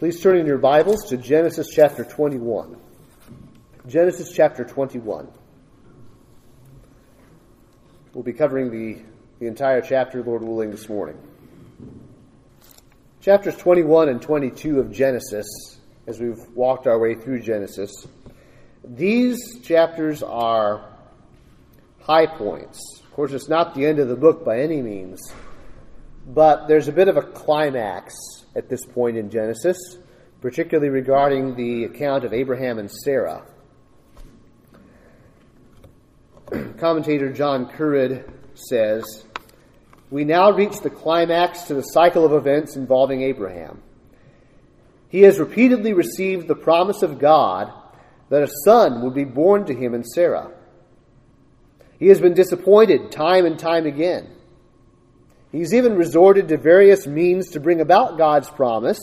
[0.00, 2.74] Please turn in your Bibles to Genesis chapter 21.
[3.86, 5.28] Genesis chapter 21.
[8.14, 9.02] We'll be covering the,
[9.40, 11.18] the entire chapter, Lord willing, this morning.
[13.20, 15.46] Chapters 21 and 22 of Genesis,
[16.06, 18.06] as we've walked our way through Genesis,
[18.82, 20.96] these chapters are
[22.00, 23.02] high points.
[23.04, 25.20] Of course, it's not the end of the book by any means,
[26.26, 29.78] but there's a bit of a climax at this point in Genesis,
[30.40, 33.44] particularly regarding the account of Abraham and Sarah.
[36.78, 39.24] Commentator John Currid says,
[40.10, 43.82] We now reach the climax to the cycle of events involving Abraham.
[45.08, 47.72] He has repeatedly received the promise of God
[48.30, 50.52] that a son would be born to him and Sarah.
[51.98, 54.28] He has been disappointed time and time again.
[55.52, 59.00] He's even resorted to various means to bring about God's promise,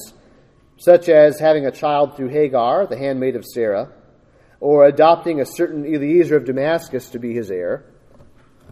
[0.77, 3.91] such as having a child through Hagar, the handmaid of Sarah,
[4.59, 7.85] or adopting a certain Eliezer of Damascus to be his heir.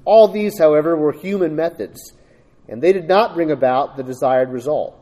[0.06, 2.14] All these, however, were human methods,
[2.70, 4.98] and they did not bring about the desired result.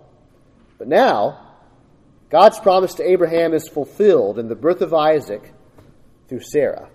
[0.79, 1.39] But now,
[2.29, 5.53] God's promise to Abraham is fulfilled in the birth of Isaac
[6.27, 6.89] through Sarah.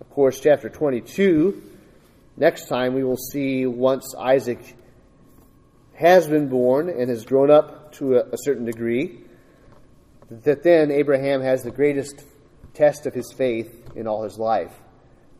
[0.00, 1.65] Of course, chapter 22
[2.36, 4.76] Next time, we will see once Isaac
[5.94, 9.20] has been born and has grown up to a, a certain degree,
[10.30, 12.22] that then Abraham has the greatest
[12.74, 14.72] test of his faith in all his life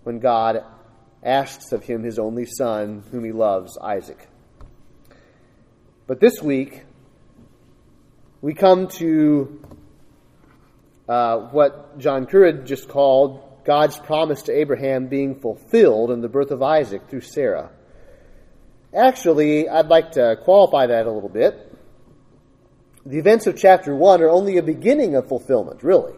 [0.05, 0.65] when God
[1.23, 4.29] asks of him his only son, whom he loves, Isaac.
[6.07, 6.85] But this week,
[8.41, 9.61] we come to
[11.09, 16.53] uh, what John Currid just called God's promise to Abraham being fulfilled in the birth
[16.53, 17.71] of Isaac through Sarah.
[18.95, 21.77] Actually, I'd like to qualify that a little bit.
[23.05, 26.15] The events of chapter 1 are only a beginning of fulfillment, really.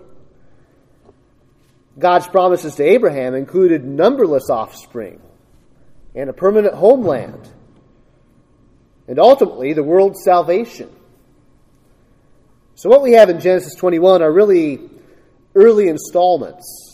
[1.98, 5.18] God's promises to Abraham included numberless offspring
[6.14, 7.48] and a permanent homeland,
[9.08, 10.94] and ultimately the world's salvation.
[12.74, 14.80] So, what we have in Genesis 21 are really
[15.54, 16.87] early installments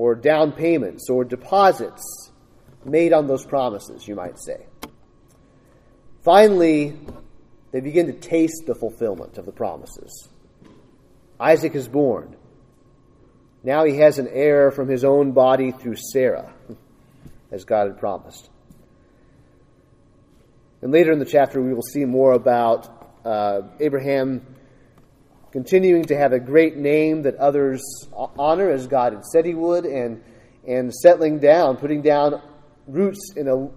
[0.00, 2.30] or down payments or deposits
[2.86, 4.64] made on those promises, you might say.
[6.24, 6.98] Finally,
[7.70, 10.26] they begin to taste the fulfillment of the promises.
[11.38, 12.34] Isaac is born.
[13.62, 16.50] Now he has an heir from his own body through Sarah,
[17.50, 18.48] as God had promised.
[20.80, 22.88] And later in the chapter, we will see more about
[23.22, 24.46] uh, Abraham
[25.52, 29.84] continuing to have a great name that others honor as God had said he would,
[29.84, 30.22] and,
[30.66, 32.40] and settling down, putting down
[32.86, 33.68] roots in a,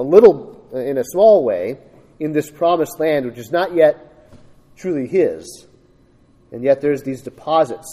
[0.00, 1.78] a little, in a small way,
[2.18, 4.32] in this promised land, which is not yet
[4.76, 5.66] truly his.
[6.52, 7.88] And yet there's these deposits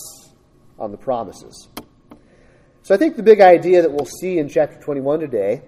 [0.79, 1.67] on the promises.
[2.83, 5.61] So I think the big idea that we'll see in chapter 21 today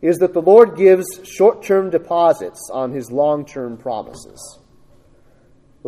[0.00, 4.60] is that the Lord gives short term deposits on his long term promises.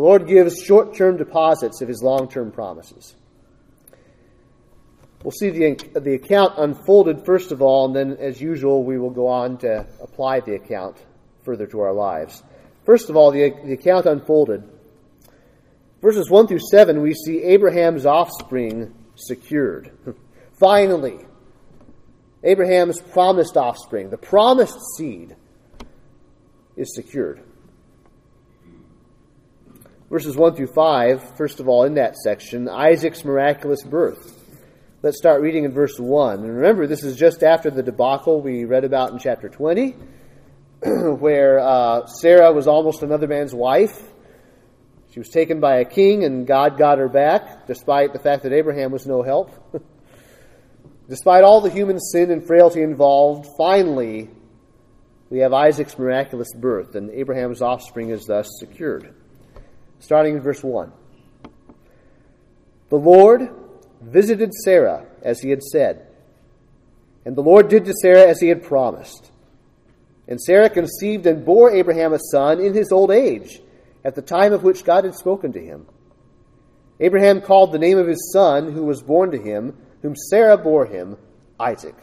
[0.01, 3.15] The Lord gives short term deposits of his long term promises.
[5.23, 9.11] We'll see the, the account unfolded first of all, and then, as usual, we will
[9.11, 10.97] go on to apply the account
[11.45, 12.43] further to our lives.
[12.87, 14.63] First of all, the, the account unfolded.
[16.01, 19.91] Verses 1 through 7, we see Abraham's offspring secured.
[20.59, 21.19] Finally,
[22.43, 25.37] Abraham's promised offspring, the promised seed,
[26.75, 27.43] is secured
[30.11, 34.37] verses 1 through 5, first of all, in that section, Isaac's miraculous birth.
[35.03, 36.41] Let's start reading in verse 1.
[36.41, 39.93] And remember, this is just after the debacle we read about in chapter 20,
[40.83, 44.03] where uh, Sarah was almost another man's wife.
[45.13, 48.53] She was taken by a king, and God got her back, despite the fact that
[48.53, 49.53] Abraham was no help.
[51.09, 54.29] despite all the human sin and frailty involved, finally,
[55.31, 59.15] we have Isaac's miraculous birth, and Abraham's offspring is thus secured
[60.01, 60.93] starting in verse 1.
[62.89, 63.51] The Lord
[64.01, 66.07] visited Sarah as he had said,
[67.25, 69.31] and the Lord did to Sarah as he had promised.
[70.27, 73.61] And Sarah conceived and bore Abraham a son in his old age,
[74.05, 75.87] at the time of which God had spoken to him.
[76.99, 80.87] Abraham called the name of his son, who was born to him, whom Sarah bore
[80.87, 81.17] him,
[81.59, 81.97] Isaac.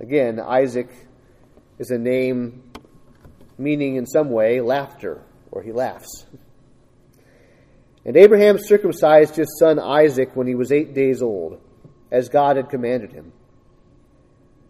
[0.00, 0.88] Again, Isaac
[1.78, 2.64] is a name
[3.58, 5.22] meaning in some way laughter
[5.52, 6.26] or he laughs.
[8.04, 11.60] And Abraham circumcised his son Isaac when he was eight days old,
[12.10, 13.32] as God had commanded him.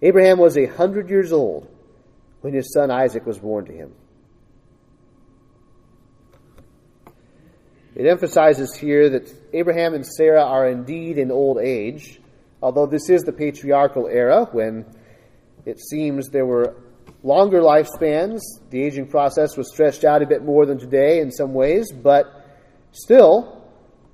[0.02, 1.69] Abraham was a hundred years old
[2.43, 3.94] when his son Isaac was born to him.
[7.94, 12.20] It emphasizes here that Abraham and Sarah are indeed in old age,
[12.62, 14.87] although this is the patriarchal era when
[15.64, 16.75] it seems there were
[17.22, 18.40] longer lifespans.
[18.70, 22.26] The aging process was stretched out a bit more than today in some ways, but
[22.92, 23.62] still,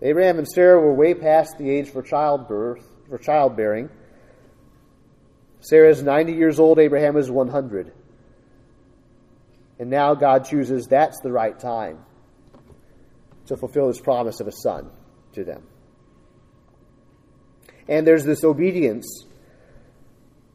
[0.03, 3.91] Abraham and Sarah were way past the age for childbirth, for childbearing.
[5.61, 7.93] Sarah is 90 years old, Abraham is 100.
[9.81, 11.99] And now God chooses that's the right time
[13.47, 14.91] to fulfill his promise of a son
[15.33, 15.63] to them.
[17.89, 19.25] And there's this obedience,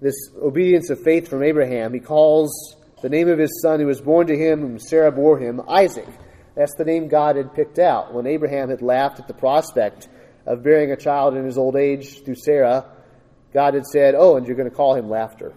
[0.04, 1.94] this obedience of faith from Abraham.
[1.94, 5.40] He calls the name of his son who was born to him, whom Sarah bore
[5.40, 6.10] him, Isaac.
[6.56, 8.14] That's the name God had picked out.
[8.14, 10.10] When Abraham had laughed at the prospect
[10.46, 12.86] of bearing a child in his old age through Sarah,
[13.54, 15.54] God had said, Oh, and you're going to call him laughter,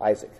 [0.00, 0.30] Isaac.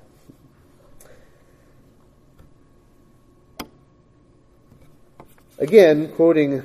[5.58, 6.62] Again, quoting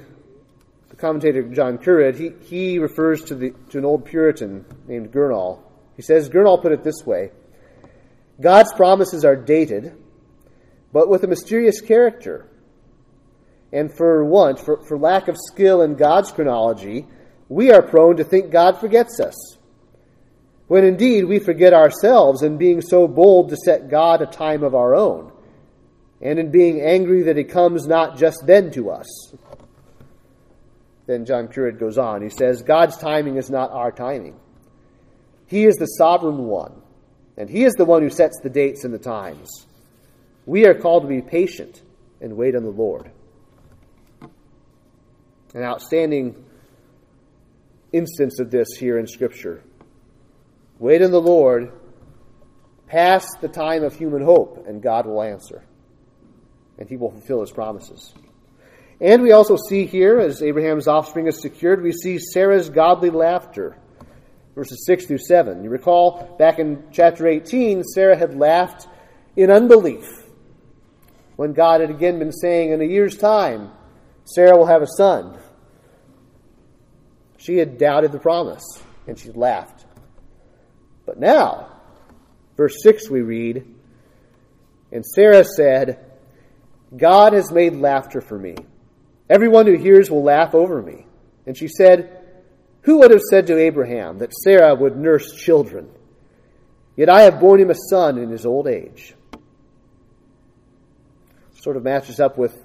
[0.89, 5.63] the commentator John Currid, he, he refers to, the, to an old Puritan named Gurnall.
[6.01, 7.29] He says, Gurnall put it this way
[8.41, 9.95] God's promises are dated,
[10.91, 12.49] but with a mysterious character.
[13.71, 17.05] And for want, for, for lack of skill in God's chronology,
[17.49, 19.35] we are prone to think God forgets us.
[20.65, 24.73] When indeed we forget ourselves in being so bold to set God a time of
[24.73, 25.31] our own
[26.19, 29.35] and in being angry that he comes not just then to us.
[31.05, 32.23] Then John Currid goes on.
[32.23, 34.40] He says, God's timing is not our timing.
[35.51, 36.81] He is the sovereign one,
[37.37, 39.67] and he is the one who sets the dates and the times.
[40.47, 41.83] We are called to be patient
[42.19, 43.11] and wait on the Lord.
[45.53, 46.43] An outstanding
[47.91, 49.61] instance of this here in Scripture.
[50.79, 51.71] Wait on the Lord,
[52.87, 55.61] past the time of human hope, and God will answer
[56.81, 58.11] and he will fulfill his promises.
[58.99, 63.77] And we also see here, as Abraham's offspring is secured, we see Sarah's godly laughter.
[64.55, 65.63] Verses 6 through 7.
[65.63, 68.87] You recall back in chapter 18, Sarah had laughed
[69.35, 70.05] in unbelief
[71.37, 73.71] when God had again been saying, In a year's time,
[74.25, 75.39] Sarah will have a son.
[77.37, 78.63] She had doubted the promise,
[79.07, 79.85] and she laughed.
[81.05, 81.75] But now,
[82.57, 83.65] verse 6 we read,
[84.91, 86.05] And Sarah said,
[86.95, 88.55] God has made laughter for me.
[89.29, 91.05] Everyone who hears will laugh over me.
[91.47, 92.20] And she said,
[92.81, 95.89] Who would have said to Abraham that Sarah would nurse children?
[96.95, 99.13] Yet I have borne him a son in his old age.
[101.55, 102.57] Sort of matches up with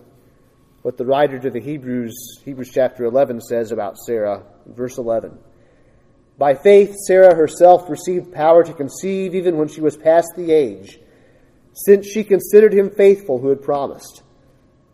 [0.82, 5.38] what the writer to the Hebrews, Hebrews chapter 11, says about Sarah, verse 11.
[6.38, 10.98] By faith, Sarah herself received power to conceive even when she was past the age
[11.76, 14.22] since she considered him faithful who had promised.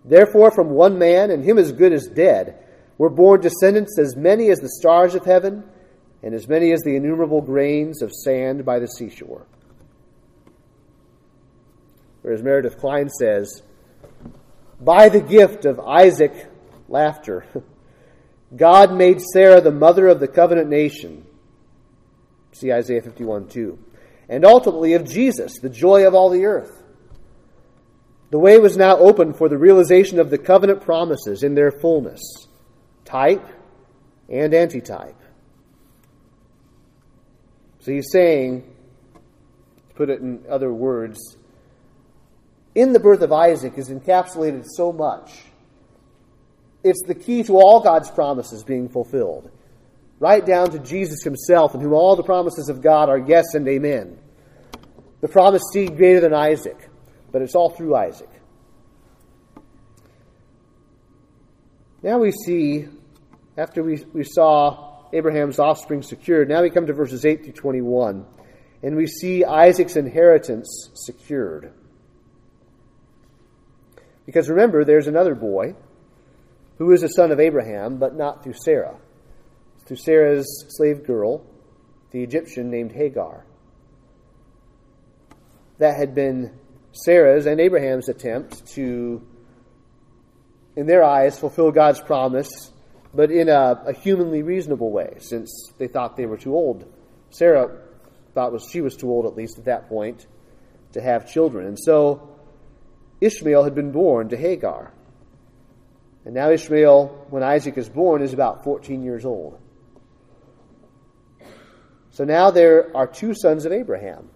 [0.05, 2.59] Therefore, from one man, and him as good as dead,
[3.03, 5.65] were born descendants as many as the stars of heaven,
[6.23, 9.45] and as many as the innumerable grains of sand by the seashore.
[12.23, 13.65] Whereas Meredith Kline says,
[14.81, 16.47] By the gift of Isaac,
[16.89, 17.45] laughter,
[18.57, 21.27] God made Sarah the mother of the covenant nation.
[22.53, 23.79] See Isaiah 51 2
[24.29, 26.85] and ultimately of Jesus, the joy of all the earth.
[28.31, 32.21] The way was now open for the realization of the covenant promises in their fullness,
[33.13, 33.47] type
[34.29, 35.21] and antitype.
[37.81, 38.63] So he's saying,
[39.89, 41.37] to put it in other words,
[42.75, 45.31] in the birth of Isaac is encapsulated so much.
[46.83, 49.51] It's the key to all God's promises being fulfilled,
[50.19, 53.69] right down to Jesus himself, in whom all the promises of God are yes and
[53.69, 54.19] amen
[55.23, 56.77] the promised seed greater than Isaac,
[57.31, 58.29] but it's all through Isaac.
[62.03, 62.89] Now we see,
[63.57, 68.25] after we, we saw Abraham's offspring secured, now we come to verses 8 through 21,
[68.83, 71.73] and we see Isaac's inheritance secured.
[74.25, 75.75] Because remember, there's another boy
[76.79, 78.97] who is a son of Abraham, but not through Sarah.
[79.85, 81.45] through Sarah's slave girl,
[82.13, 83.45] the Egyptian named Hagar
[85.83, 86.53] that had been
[86.93, 89.21] Sarah's and Abraham's attempt to,
[90.77, 92.71] in their eyes, fulfill God's promise,
[93.15, 96.91] but in a, a humanly reasonable way, since they thought they were too old.
[97.31, 97.79] Sarah
[98.35, 100.27] thought was she was too old, at least at that point,
[100.93, 101.67] to have children.
[101.67, 102.37] And so
[103.21, 104.93] Ishmael had been born to Hagar.
[106.25, 109.59] And now Ishmael, when Isaac is born, is about 14 years old.
[112.11, 114.29] So now there are two sons of Abraham.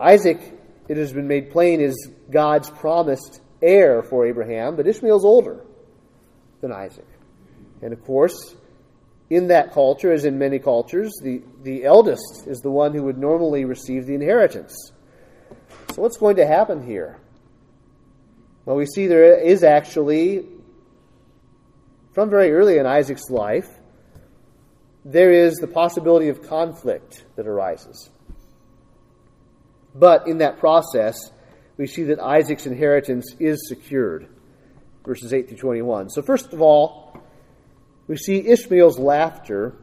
[0.00, 0.40] Isaac,
[0.88, 5.64] it has been made plain, is God's promised heir for Abraham, but Ishmael's older.
[6.62, 7.06] Than Isaac.
[7.82, 8.56] And of course,
[9.28, 13.18] in that culture, as in many cultures, the, the eldest is the one who would
[13.18, 14.92] normally receive the inheritance.
[15.94, 17.18] So, what's going to happen here?
[18.64, 20.46] Well, we see there is actually,
[22.12, 23.68] from very early in Isaac's life,
[25.04, 28.08] there is the possibility of conflict that arises.
[29.94, 31.16] But in that process,
[31.76, 34.28] we see that Isaac's inheritance is secured.
[35.04, 36.10] Verses 8 through 21.
[36.10, 37.16] So, first of all,
[38.06, 39.74] we see Ishmael's laughter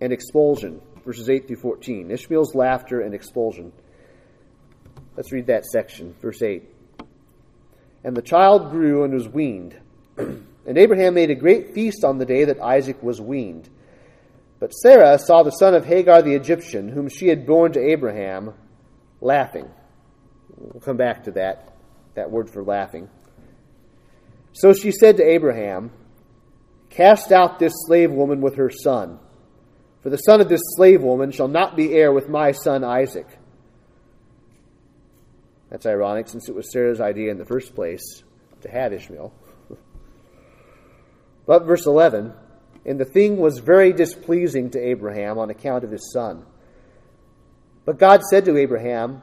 [0.00, 0.80] and expulsion.
[1.04, 2.10] Verses 8 through 14.
[2.10, 3.72] Ishmael's laughter and expulsion.
[5.16, 6.14] Let's read that section.
[6.20, 6.62] Verse 8.
[8.04, 9.78] And the child grew and was weaned.
[10.16, 13.68] and Abraham made a great feast on the day that Isaac was weaned.
[14.60, 18.54] But Sarah saw the son of Hagar the Egyptian, whom she had borne to Abraham,
[19.20, 19.68] laughing.
[20.56, 21.72] We'll come back to that,
[22.14, 23.08] that word for laughing.
[24.58, 25.92] So she said to Abraham,
[26.90, 29.20] Cast out this slave woman with her son,
[30.02, 33.28] for the son of this slave woman shall not be heir with my son Isaac.
[35.70, 38.24] That's ironic since it was Sarah's idea in the first place
[38.62, 39.32] to have Ishmael.
[41.46, 42.32] but verse 11,
[42.84, 46.44] and the thing was very displeasing to Abraham on account of his son.
[47.84, 49.22] But God said to Abraham,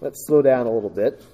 [0.00, 1.24] Let's slow down a little bit.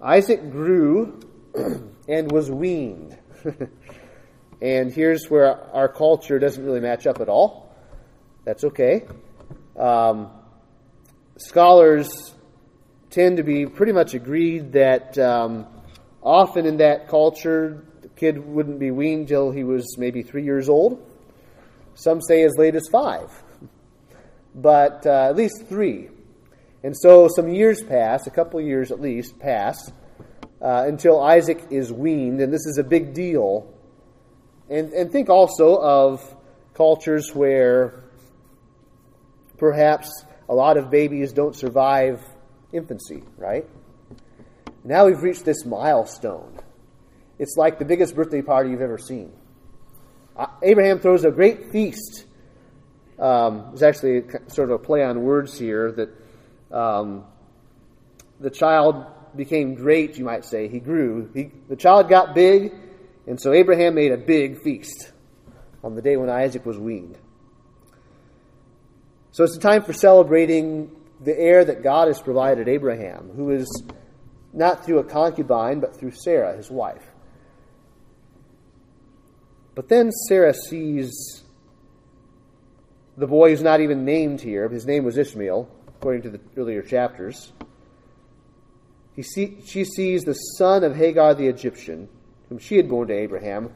[0.00, 1.20] Isaac grew
[2.08, 3.16] and was weaned.
[4.60, 7.74] and here's where our culture doesn't really match up at all.
[8.44, 9.06] That's okay.
[9.76, 10.30] Um,
[11.36, 12.34] scholars
[13.10, 15.66] tend to be pretty much agreed that um,
[16.22, 20.68] often in that culture, the kid wouldn't be weaned till he was maybe three years
[20.68, 21.02] old.
[21.94, 23.30] Some say as late as five,
[24.54, 26.10] but uh, at least three.
[26.84, 29.90] And so some years pass, a couple years at least pass,
[30.60, 33.74] uh, until Isaac is weaned, and this is a big deal.
[34.68, 36.36] And, and think also of
[36.74, 38.04] cultures where
[39.56, 42.22] perhaps a lot of babies don't survive
[42.70, 43.66] infancy, right?
[44.84, 46.60] Now we've reached this milestone.
[47.38, 49.32] It's like the biggest birthday party you've ever seen.
[50.36, 52.26] Uh, Abraham throws a great feast.
[53.18, 56.23] Um, it's actually sort of a play on words here that
[56.74, 57.24] um,
[58.40, 60.68] the child became great, you might say.
[60.68, 61.30] He grew.
[61.32, 62.74] He, the child got big,
[63.26, 65.12] and so Abraham made a big feast
[65.82, 67.16] on the day when Isaac was weaned.
[69.32, 70.90] So it's a time for celebrating
[71.20, 73.82] the heir that God has provided Abraham, who is
[74.52, 77.04] not through a concubine, but through Sarah, his wife.
[79.74, 81.42] But then Sarah sees
[83.16, 84.68] the boy who's not even named here.
[84.68, 85.68] His name was Ishmael,
[86.04, 87.50] according to the earlier chapters.
[89.16, 92.10] He see, she sees the son of Hagar the Egyptian,
[92.50, 93.72] whom she had borne to Abraham,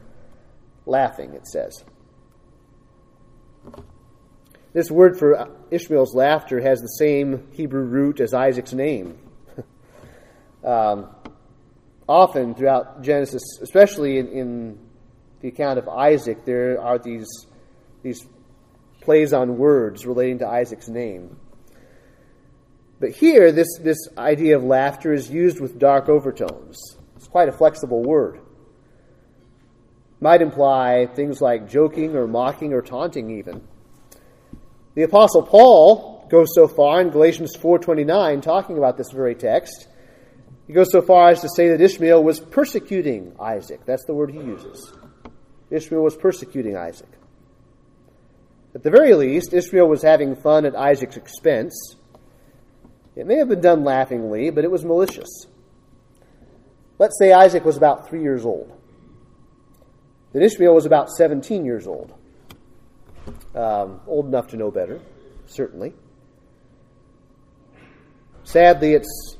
[0.85, 1.82] laughing, it says.
[4.75, 9.18] This word for Ishmael's laughter has the same Hebrew root as Isaac's name.
[10.62, 11.08] um,
[12.06, 14.78] often throughout Genesis, especially in, in
[15.40, 17.47] the account of Isaac, there are these,
[18.02, 18.26] these
[19.00, 21.38] plays on words relating to Isaac's name.
[23.00, 26.97] But here, this, this idea of laughter is used with dark overtones.
[27.17, 28.40] It's quite a flexible word.
[30.21, 33.62] Might imply things like joking or mocking or taunting even.
[34.95, 39.87] The apostle Paul goes so far in Galatians 4:29 talking about this very text.
[40.67, 43.87] He goes so far as to say that Ishmael was persecuting Isaac.
[43.87, 44.93] That's the word he uses.
[45.71, 47.09] Ishmael was persecuting Isaac.
[48.75, 51.97] At the very least, Ishmael was having fun at Isaac's expense.
[53.18, 55.28] It may have been done laughingly, but it was malicious.
[57.00, 58.72] Let's say Isaac was about three years old.
[60.32, 62.14] Then Ishmael was about 17 years old.
[63.56, 65.00] Um, old enough to know better,
[65.46, 65.94] certainly.
[68.44, 69.37] Sadly, it's,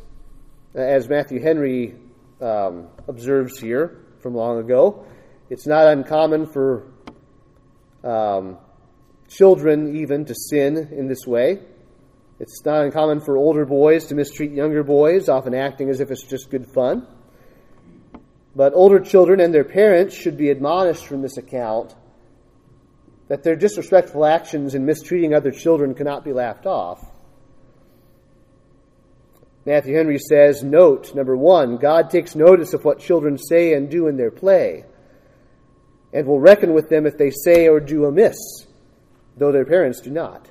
[0.75, 1.95] as Matthew Henry
[2.41, 5.07] um, observes here from long ago,
[5.51, 6.89] it's not uncommon for
[8.03, 8.59] um,
[9.29, 11.61] children even to sin in this way.
[12.41, 16.23] It's not uncommon for older boys to mistreat younger boys, often acting as if it's
[16.23, 17.07] just good fun.
[18.55, 21.95] But older children and their parents should be admonished from this account
[23.29, 27.05] that their disrespectful actions in mistreating other children cannot be laughed off.
[29.67, 34.07] Matthew Henry says, Note, number one, God takes notice of what children say and do
[34.07, 34.85] in their play,
[36.13, 38.39] and will reckon with them if they say or do amiss,
[39.37, 40.51] though their parents do not.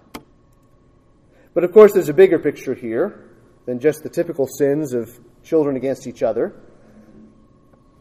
[1.58, 3.32] But of course, there's a bigger picture here
[3.66, 5.10] than just the typical sins of
[5.44, 6.54] children against each other.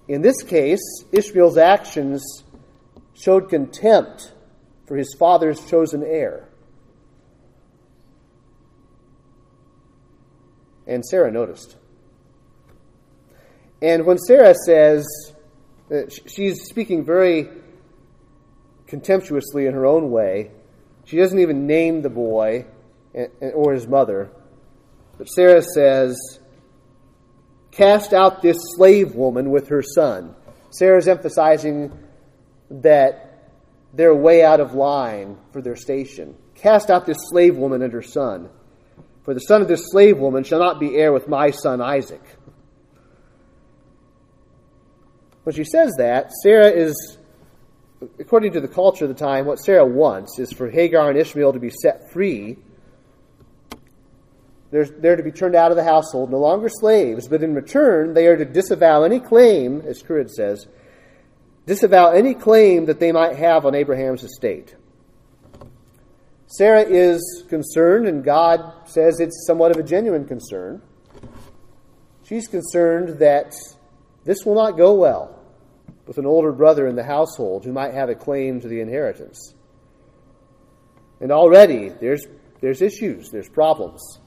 [0.08, 2.22] In this case, Ishmael's actions
[3.14, 4.34] showed contempt
[4.86, 6.50] for his father's chosen heir.
[10.86, 11.76] And Sarah noticed.
[13.80, 15.06] And when Sarah says,
[15.88, 17.48] that she's speaking very
[18.86, 20.50] contemptuously in her own way,
[21.06, 22.66] she doesn't even name the boy
[23.40, 24.30] or his mother.
[25.18, 26.18] But Sarah says,
[27.70, 30.34] Cast out this slave woman with her son.
[30.70, 31.92] Sarah's emphasizing
[32.70, 33.50] that
[33.92, 36.34] they're way out of line for their station.
[36.54, 38.48] Cast out this slave woman and her son.
[39.24, 42.22] For the son of this slave woman shall not be heir with my son Isaac.
[45.42, 47.18] When she says that, Sarah is,
[48.18, 51.52] according to the culture of the time, what Sarah wants is for Hagar and Ishmael
[51.52, 52.56] to be set free.
[54.76, 58.12] They're, they're to be turned out of the household, no longer slaves, but in return,
[58.12, 60.68] they are to disavow any claim, as Currid says,
[61.64, 64.76] disavow any claim that they might have on Abraham's estate.
[66.46, 70.82] Sarah is concerned, and God says it's somewhat of a genuine concern.
[72.24, 73.54] She's concerned that
[74.26, 75.42] this will not go well
[76.06, 79.54] with an older brother in the household who might have a claim to the inheritance.
[81.18, 82.26] And already there's,
[82.60, 84.20] there's issues, there's problems.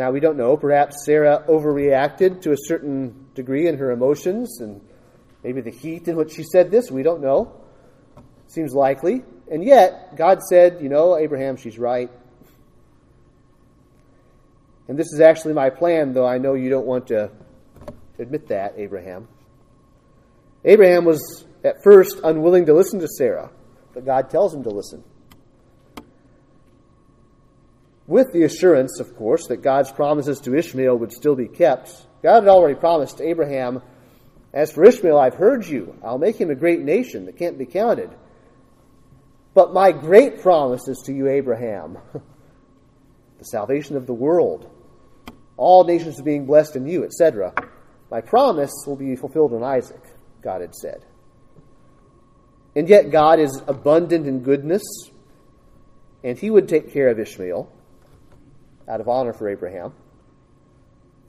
[0.00, 0.56] Now, we don't know.
[0.56, 4.80] Perhaps Sarah overreacted to a certain degree in her emotions and
[5.44, 6.90] maybe the heat in which she said this.
[6.90, 7.60] We don't know.
[8.46, 9.22] Seems likely.
[9.52, 12.10] And yet, God said, you know, Abraham, she's right.
[14.88, 17.30] And this is actually my plan, though I know you don't want to
[18.18, 19.28] admit that, Abraham.
[20.64, 23.50] Abraham was at first unwilling to listen to Sarah,
[23.92, 25.04] but God tells him to listen.
[28.10, 31.94] With the assurance, of course, that God's promises to Ishmael would still be kept.
[32.24, 33.82] God had already promised Abraham,
[34.52, 35.94] As for Ishmael, I've heard you.
[36.02, 38.10] I'll make him a great nation that can't be counted.
[39.54, 41.98] But my great promise is to you, Abraham
[43.38, 44.68] the salvation of the world,
[45.56, 47.54] all nations being blessed in you, etc.
[48.10, 50.02] My promise will be fulfilled in Isaac,
[50.42, 51.04] God had said.
[52.74, 54.82] And yet, God is abundant in goodness,
[56.24, 57.72] and He would take care of Ishmael
[58.90, 59.92] out of honor for Abraham.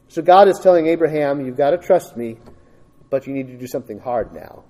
[0.08, 2.38] So, God is telling Abraham, You've got to trust me,
[3.10, 4.64] but you need to do something hard now.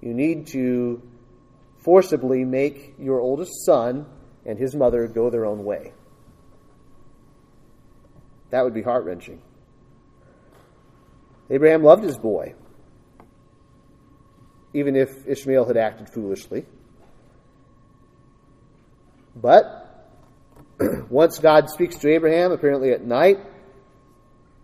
[0.00, 1.02] You need to
[1.78, 4.06] forcibly make your oldest son
[4.44, 5.92] and his mother go their own way.
[8.50, 9.42] That would be heart wrenching.
[11.50, 12.54] Abraham loved his boy,
[14.74, 16.66] even if Ishmael had acted foolishly.
[19.34, 19.87] But
[21.08, 23.38] once God speaks to Abraham, apparently at night,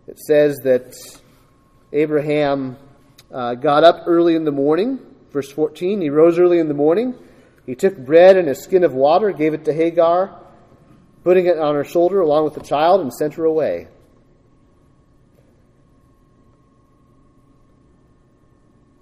[0.07, 0.95] it says that
[1.93, 2.77] Abraham
[3.33, 4.99] uh, got up early in the morning
[5.35, 7.15] Verse 14 He rose early in the morning.
[7.67, 10.41] He took bread and a skin of water, gave it to Hagar,
[11.25, 13.89] putting it on her shoulder along with the child, and sent her away.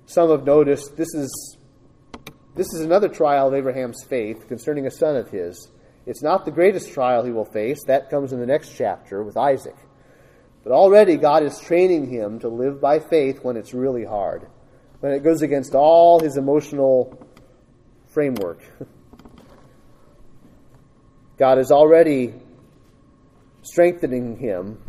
[0.06, 1.56] Some have noticed this is,
[2.54, 5.70] this is another trial of Abraham's faith concerning a son of his.
[6.06, 7.84] It's not the greatest trial he will face.
[7.86, 9.76] That comes in the next chapter with Isaac.
[10.64, 14.46] But already God is training him to live by faith when it's really hard
[15.02, 17.26] when it goes against all his emotional
[18.06, 18.60] framework.
[21.38, 22.34] God is already
[23.62, 24.80] strengthening him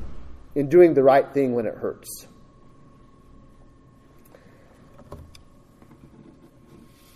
[0.54, 2.28] in doing the right thing when it hurts.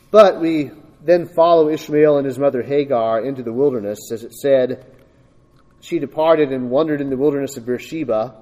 [0.09, 0.71] But we
[1.07, 4.85] then follow Ishmael and his mother Hagar into the wilderness, as it said,
[5.79, 8.35] she departed and wandered in the wilderness of Beersheba,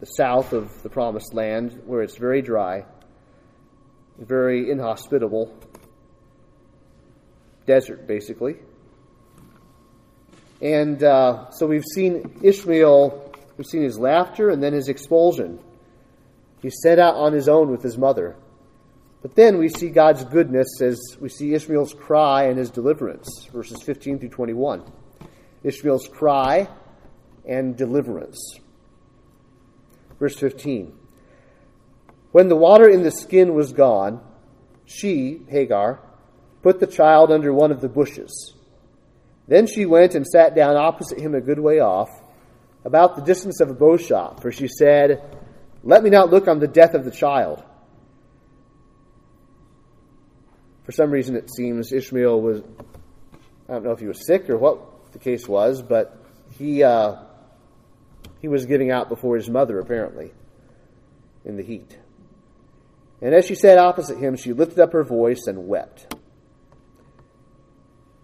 [0.00, 2.84] the south of the promised land, where it's very dry
[4.20, 5.52] very inhospitable
[7.66, 8.56] desert, basically.
[10.60, 15.58] And uh, so we've seen Ishmael, we've seen his laughter and then his expulsion.
[16.60, 18.36] He set out on his own with his mother.
[19.22, 23.82] But then we see God's goodness as we see Ishmael's cry and his deliverance, verses
[23.82, 24.82] 15 through 21.
[25.62, 26.68] Ishmael's cry
[27.46, 28.58] and deliverance.
[30.18, 30.96] Verse 15.
[32.32, 34.20] When the water in the skin was gone,
[34.86, 36.00] she, Hagar,
[36.62, 38.54] put the child under one of the bushes.
[39.48, 42.08] Then she went and sat down opposite him a good way off,
[42.84, 45.22] about the distance of a bow shot, for she said,
[45.82, 47.62] Let me not look on the death of the child.
[50.90, 52.62] For some reason, it seems Ishmael was,
[53.68, 56.20] I don't know if he was sick or what the case was, but
[56.58, 57.14] he, uh,
[58.40, 60.32] he was getting out before his mother, apparently,
[61.44, 61.96] in the heat.
[63.22, 66.12] And as she sat opposite him, she lifted up her voice and wept.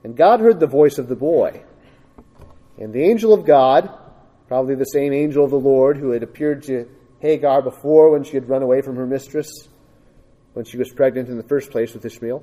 [0.02, 1.62] And God heard the voice of the boy.
[2.78, 3.96] And the angel of God,
[4.48, 8.34] probably the same angel of the Lord who had appeared to Hagar before when she
[8.34, 9.68] had run away from her mistress,
[10.54, 12.42] when she was pregnant in the first place with Ishmael.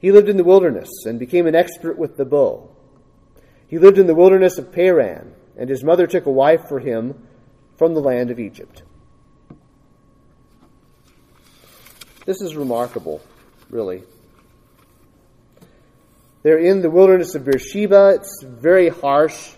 [0.00, 2.70] He lived in the wilderness and became an expert with the bow.
[3.68, 7.14] He lived in the wilderness of Paran and his mother took a wife for him
[7.76, 8.82] from the land of Egypt.
[12.24, 13.20] This is remarkable,
[13.68, 14.02] really.
[16.42, 18.14] They're in the wilderness of Beersheba.
[18.16, 19.52] It's very harsh.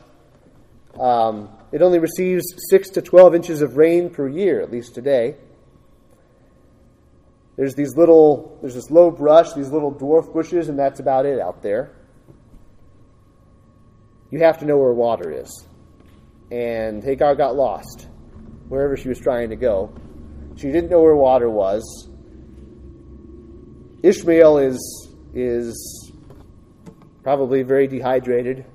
[0.98, 5.36] Um, it only receives 6 to 12 inches of rain per year, at least today.
[7.56, 11.38] There's these little, there's this low brush, these little dwarf bushes, and that's about it
[11.38, 11.94] out there.
[14.30, 15.66] You have to know where water is
[16.52, 18.08] and Hagar got lost
[18.68, 19.94] wherever she was trying to go.
[20.56, 22.10] She didn't know where water was.
[24.02, 26.12] Ishmael is is
[27.22, 28.66] probably very dehydrated,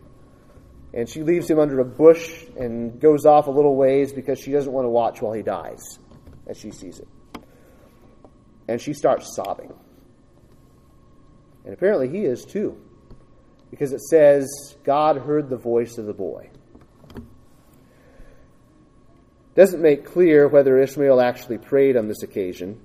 [0.92, 4.52] and she leaves him under a bush and goes off a little ways because she
[4.52, 6.00] doesn't want to watch while he dies,
[6.48, 7.08] as she sees it.
[8.67, 9.73] And she starts sobbing.
[11.63, 12.77] And apparently he is too,
[13.71, 16.49] because it says God heard the voice of the boy
[19.58, 22.80] doesn't make clear whether Ishmael actually prayed on this occasion.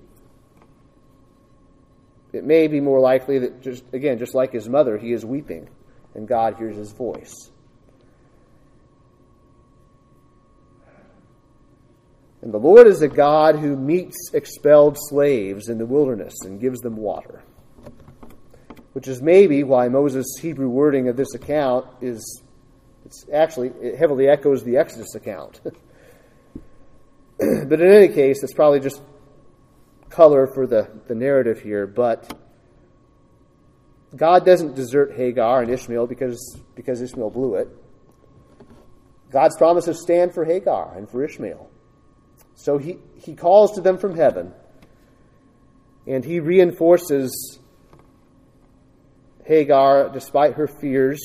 [2.32, 5.68] It may be more likely that, just again, just like his mother, he is weeping
[6.14, 7.51] and God hears his voice.
[12.42, 16.80] And the Lord is a God who meets expelled slaves in the wilderness and gives
[16.80, 17.42] them water.
[18.92, 22.42] Which is maybe why Moses' Hebrew wording of this account is
[23.06, 25.60] it's actually it heavily echoes the Exodus account.
[27.38, 29.00] but in any case, it's probably just
[30.10, 31.86] color for the, the narrative here.
[31.86, 32.36] But
[34.14, 37.68] God doesn't desert Hagar and Ishmael because, because Ishmael blew it.
[39.30, 41.71] God's promises stand for Hagar and for Ishmael.
[42.62, 44.52] So he, he calls to them from heaven,
[46.06, 47.58] and he reinforces
[49.44, 51.20] Hagar despite her fears.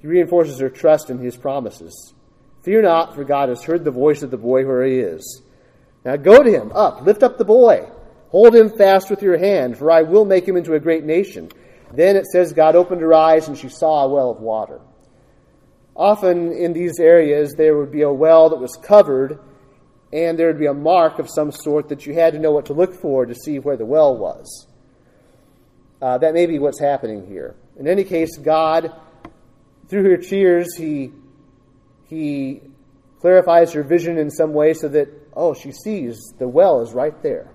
[0.00, 2.14] He reinforces her trust in his promises.
[2.62, 5.42] Fear not, for God has heard the voice of the boy where he is.
[6.02, 7.86] Now go to him, up, lift up the boy.
[8.30, 11.50] Hold him fast with your hand, for I will make him into a great nation.
[11.92, 14.80] Then it says God opened her eyes and she saw a well of water.
[15.94, 19.38] Often in these areas, there would be a well that was covered,
[20.14, 22.66] and there would be a mark of some sort that you had to know what
[22.66, 24.68] to look for to see where the well was.
[26.00, 27.56] Uh, that may be what's happening here.
[27.76, 28.92] In any case, God,
[29.88, 31.12] through her tears, He
[32.06, 32.60] he
[33.20, 37.20] clarifies her vision in some way so that, oh, she sees the well is right
[37.22, 37.50] there.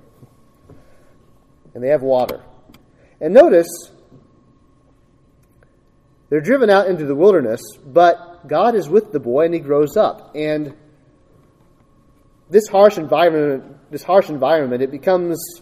[1.73, 2.43] And they have water.
[3.21, 3.67] And notice,
[6.29, 9.95] they're driven out into the wilderness, but God is with the boy and he grows
[9.95, 10.35] up.
[10.35, 10.75] And
[12.49, 15.61] this harsh environment, this harsh environment, it becomes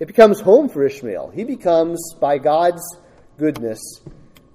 [0.00, 1.30] it becomes home for Ishmael.
[1.30, 2.82] He becomes, by God's
[3.36, 4.00] goodness,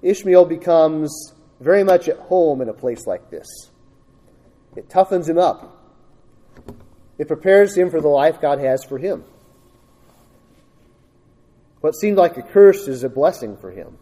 [0.02, 3.46] Ishmael becomes very much at home in a place like this.
[4.74, 5.72] It toughens him up.
[7.16, 9.24] It prepares him for the life God has for him.
[11.80, 13.96] What seemed like a curse is a blessing for him.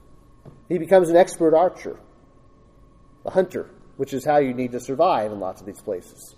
[0.69, 2.01] He becomes an expert archer,
[3.27, 6.35] a hunter, which is how you need to survive in lots of these places.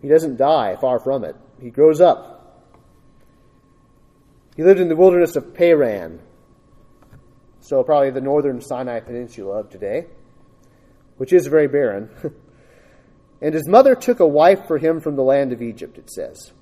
[0.00, 1.36] He doesn't die, far from it.
[1.60, 2.36] He grows up.
[4.56, 6.20] He lived in the wilderness of Paran,
[7.60, 10.06] so probably the northern Sinai Peninsula of today,
[11.16, 12.10] which is very barren.
[13.40, 16.52] And his mother took a wife for him from the land of Egypt, it says.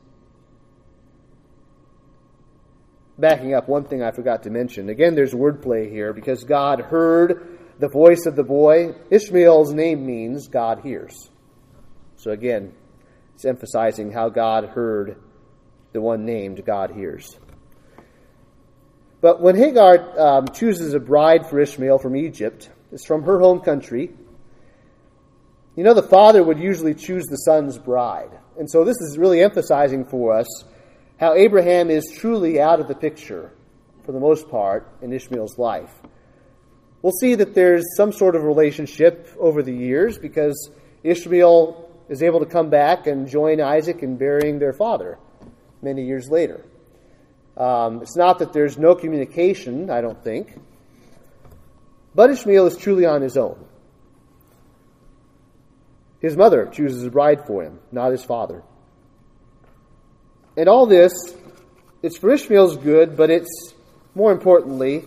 [3.19, 4.91] Backing up, one thing I forgot to mention.
[4.91, 8.95] Again, there's wordplay here because God heard the voice of the boy.
[9.11, 11.31] Ishmael's name means God hears.
[12.17, 12.75] So again,
[13.37, 15.21] it's emphasizing how God heard
[15.93, 17.39] the one named God hears.
[19.21, 23.61] But when Hagar um, chooses a bride for Ishmael from Egypt, it's from her home
[23.61, 24.11] country.
[25.75, 28.31] You know, the father would usually choose the son's bride.
[28.59, 30.65] And so this is really emphasizing for us
[31.21, 33.53] how Abraham is truly out of the picture,
[34.07, 35.93] for the most part, in Ishmael's life.
[37.03, 40.71] We'll see that there's some sort of relationship over the years because
[41.03, 45.19] Ishmael is able to come back and join Isaac in burying their father
[45.83, 46.65] many years later.
[47.57, 50.55] Um, it's not that there's no communication, I don't think,
[52.15, 53.65] but Ishmael is truly on his own.
[56.21, 58.63] His mother chooses a bride for him, not his father.
[60.57, 61.13] And all this,
[62.03, 63.75] it's for Ishmael's good, but it's
[64.15, 65.05] more importantly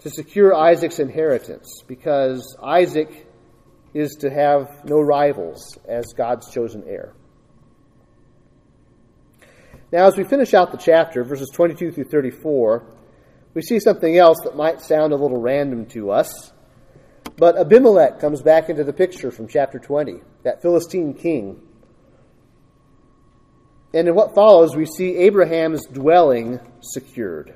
[0.00, 3.26] to secure Isaac's inheritance, because Isaac
[3.94, 7.12] is to have no rivals as God's chosen heir.
[9.92, 12.84] Now, as we finish out the chapter, verses 22 through 34,
[13.54, 16.52] we see something else that might sound a little random to us.
[17.36, 21.60] But Abimelech comes back into the picture from chapter 20, that Philistine king
[23.94, 27.54] and in what follows, we see Abraham's dwelling secured.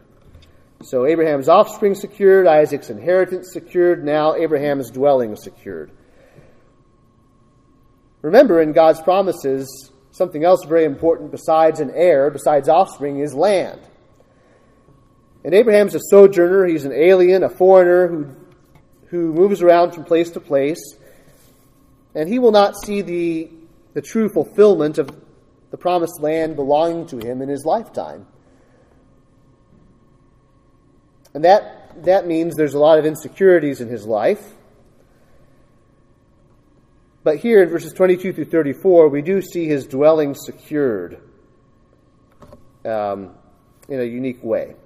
[0.82, 5.90] So Abraham's offspring secured, Isaac's inheritance secured, now Abraham's dwelling secured.
[8.26, 13.80] Remember, in God's promises, something else very important besides an heir, besides offspring, is land.
[15.44, 18.26] And Abraham's a sojourner, he's an alien, a foreigner who,
[19.10, 20.96] who moves around from place to place.
[22.16, 23.48] And he will not see the,
[23.94, 25.08] the true fulfillment of
[25.70, 28.26] the promised land belonging to him in his lifetime.
[31.32, 34.55] And that, that means there's a lot of insecurities in his life.
[37.26, 41.20] But here in verses 22 through 34, we do see his dwelling secured
[42.84, 43.30] um,
[43.88, 44.76] in a unique way.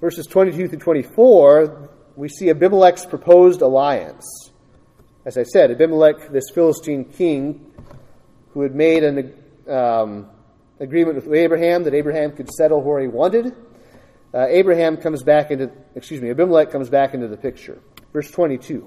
[0.00, 4.24] Verses 22 through 24, we see Abimelech's proposed alliance.
[5.24, 7.68] As I said, Abimelech, this Philistine king,
[8.50, 9.34] who had made an
[9.66, 10.28] um,
[10.78, 13.52] agreement with Abraham that Abraham could settle where he wanted.
[14.32, 17.80] Uh, Abraham comes back into, excuse me, Abimelech comes back into the picture.
[18.12, 18.86] Verse 22.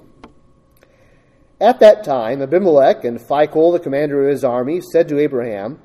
[1.60, 5.80] At that time, Abimelech and Phicol, the commander of his army, said to Abraham,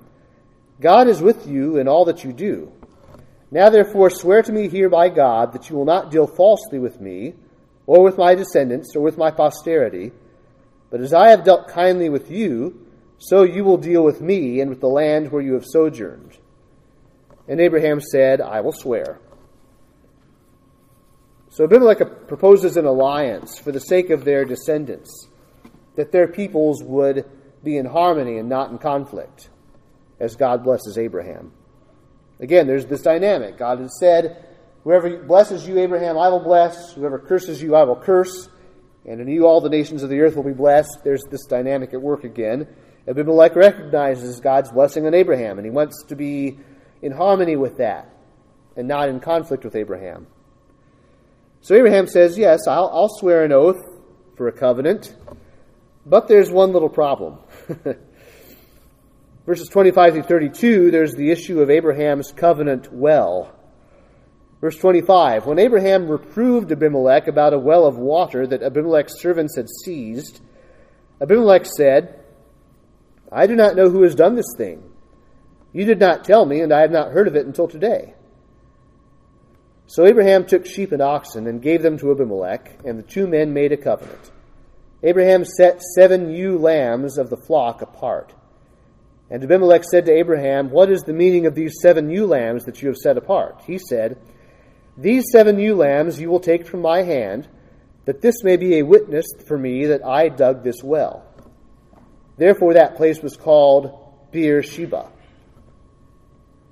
[0.81, 2.71] God is with you in all that you do.
[3.51, 6.99] Now therefore swear to me here by God that you will not deal falsely with
[6.99, 7.33] me,
[7.85, 10.11] or with my descendants, or with my posterity,
[10.89, 12.85] but as I have dealt kindly with you,
[13.17, 16.37] so you will deal with me and with the land where you have sojourned.
[17.47, 19.19] And Abraham said, I will swear.
[21.49, 25.27] So Abimelech proposes an alliance for the sake of their descendants,
[25.95, 27.29] that their peoples would
[27.63, 29.49] be in harmony and not in conflict,
[30.19, 31.51] as God blesses Abraham.
[32.39, 33.57] Again, there's this dynamic.
[33.57, 34.45] God has said,
[34.83, 36.93] Whoever blesses you, Abraham, I will bless.
[36.93, 38.47] Whoever curses you, I will curse.
[39.05, 40.99] And in you, all the nations of the earth will be blessed.
[41.03, 42.67] There's this dynamic at work again.
[43.07, 46.59] Abimelech recognizes God's blessing on Abraham, and he wants to be
[47.01, 48.13] in harmony with that
[48.75, 50.27] and not in conflict with Abraham.
[51.61, 53.83] So Abraham says, Yes, I'll, I'll swear an oath
[54.35, 55.15] for a covenant,
[56.09, 57.37] but there's one little problem.
[59.45, 63.55] Verses 25 through 32, there's the issue of Abraham's covenant well.
[64.61, 69.67] Verse 25 When Abraham reproved Abimelech about a well of water that Abimelech's servants had
[69.69, 70.41] seized,
[71.21, 72.19] Abimelech said,
[73.31, 74.83] I do not know who has done this thing.
[75.71, 78.15] You did not tell me, and I have not heard of it until today.
[79.85, 83.53] So Abraham took sheep and oxen and gave them to Abimelech, and the two men
[83.53, 84.31] made a covenant.
[85.03, 88.33] Abraham set seven ewe lambs of the flock apart.
[89.29, 92.81] And Abimelech said to Abraham, What is the meaning of these seven ewe lambs that
[92.81, 93.61] you have set apart?
[93.65, 94.19] He said,
[94.97, 97.47] These seven ewe lambs you will take from my hand,
[98.05, 101.25] that this may be a witness for me that I dug this well.
[102.37, 105.11] Therefore, that place was called Beer Sheba,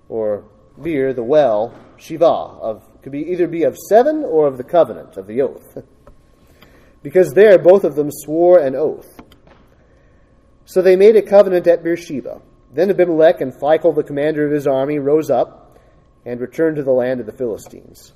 [0.10, 0.46] or
[0.82, 5.18] Beer, the well, Shiva, of could be either be of seven or of the covenant
[5.18, 5.78] of the oath,
[7.08, 9.22] because there both of them swore an oath.
[10.66, 12.42] So they made a covenant at Beersheba.
[12.74, 15.80] Then Abimelech and Phicol, the commander of his army, rose up
[16.26, 18.12] and returned to the land of the Philistines.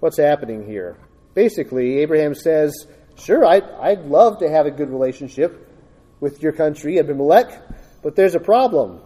[0.00, 0.96] What's happening here?
[1.34, 2.72] Basically, Abraham says,
[3.18, 5.70] Sure, I'd, I'd love to have a good relationship
[6.18, 7.60] with your country, Abimelech,
[8.02, 9.02] but there's a problem.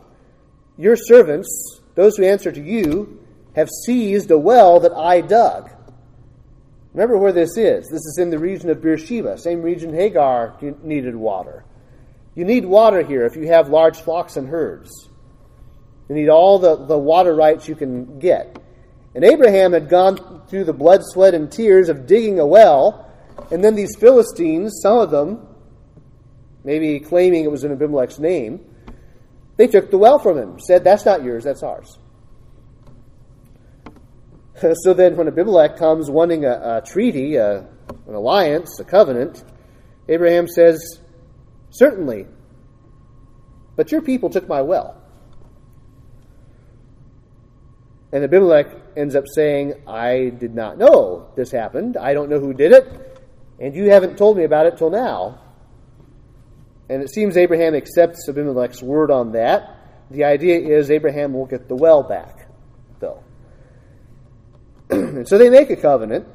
[0.77, 3.19] Your servants, those who answer to you,
[3.57, 5.73] have seized a well that I dug.
[6.99, 7.87] Remember where this is.
[7.87, 11.65] This is in the region of Beersheba, same region Hagar needed water.
[12.35, 14.91] You need water here if you have large flocks and herds.
[16.09, 18.61] You need all the, the water rights you can get.
[19.15, 23.09] And Abraham had gone through the blood, sweat, and tears of digging a well,
[23.53, 25.47] and then these Philistines, some of them,
[26.65, 28.59] maybe claiming it was in Abimelech's name,
[29.57, 31.97] they took the well from him, said, That's not yours, that's ours.
[34.83, 37.67] so then, when Abimelech comes wanting a, a treaty, a,
[38.07, 39.45] an alliance, a covenant,
[40.09, 41.01] Abraham says,
[41.71, 42.27] Certainly,
[43.77, 45.01] but your people took my well.
[48.13, 51.97] And Abimelech ends up saying, I did not know this happened.
[51.97, 53.21] I don't know who did it.
[53.61, 55.43] And you haven't told me about it till now.
[56.89, 59.77] And it seems Abraham accepts Abimelech's word on that.
[60.11, 62.38] The idea is Abraham will get the well back.
[64.91, 66.27] And so they make a covenant,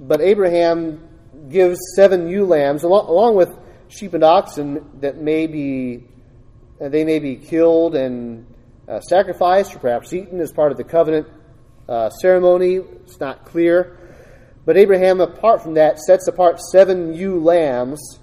[0.00, 1.08] but Abraham
[1.48, 3.50] gives seven ewe lambs, along with
[3.88, 6.04] sheep and oxen, that may be,
[6.80, 8.46] they may be killed and
[8.88, 11.28] uh, sacrificed or perhaps eaten as part of the covenant
[11.88, 12.76] uh, ceremony.
[12.76, 13.98] It's not clear.
[14.64, 18.18] But Abraham, apart from that, sets apart seven ewe lambs,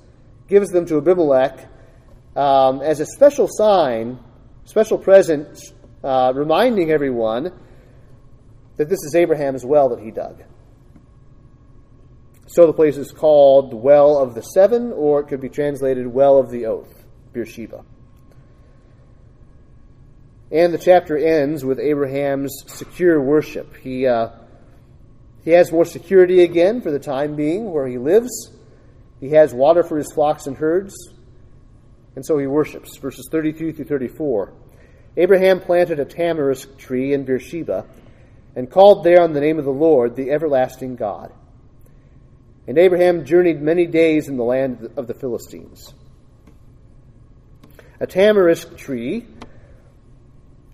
[0.47, 1.69] gives them to Abimelech
[2.35, 4.19] um, as a special sign,
[4.65, 5.57] special present,
[6.03, 7.53] uh, reminding everyone
[8.77, 10.43] that this is Abraham's well that he dug.
[12.47, 16.37] So the place is called Well of the Seven, or it could be translated Well
[16.37, 17.83] of the Oath, Beersheba.
[20.51, 23.75] And the chapter ends with Abraham's secure worship.
[23.77, 24.29] He, uh,
[25.43, 28.51] he has more security again for the time being where he lives.
[29.19, 30.93] He has water for his flocks and herds.
[32.15, 32.97] And so he worships.
[32.97, 34.53] Verses 32 through 34.
[35.17, 37.85] Abraham planted a tamarisk tree in Beersheba
[38.55, 41.31] and called there on the name of the Lord, the everlasting God.
[42.67, 45.93] And Abraham journeyed many days in the land of the Philistines.
[47.99, 49.25] A tamarisk tree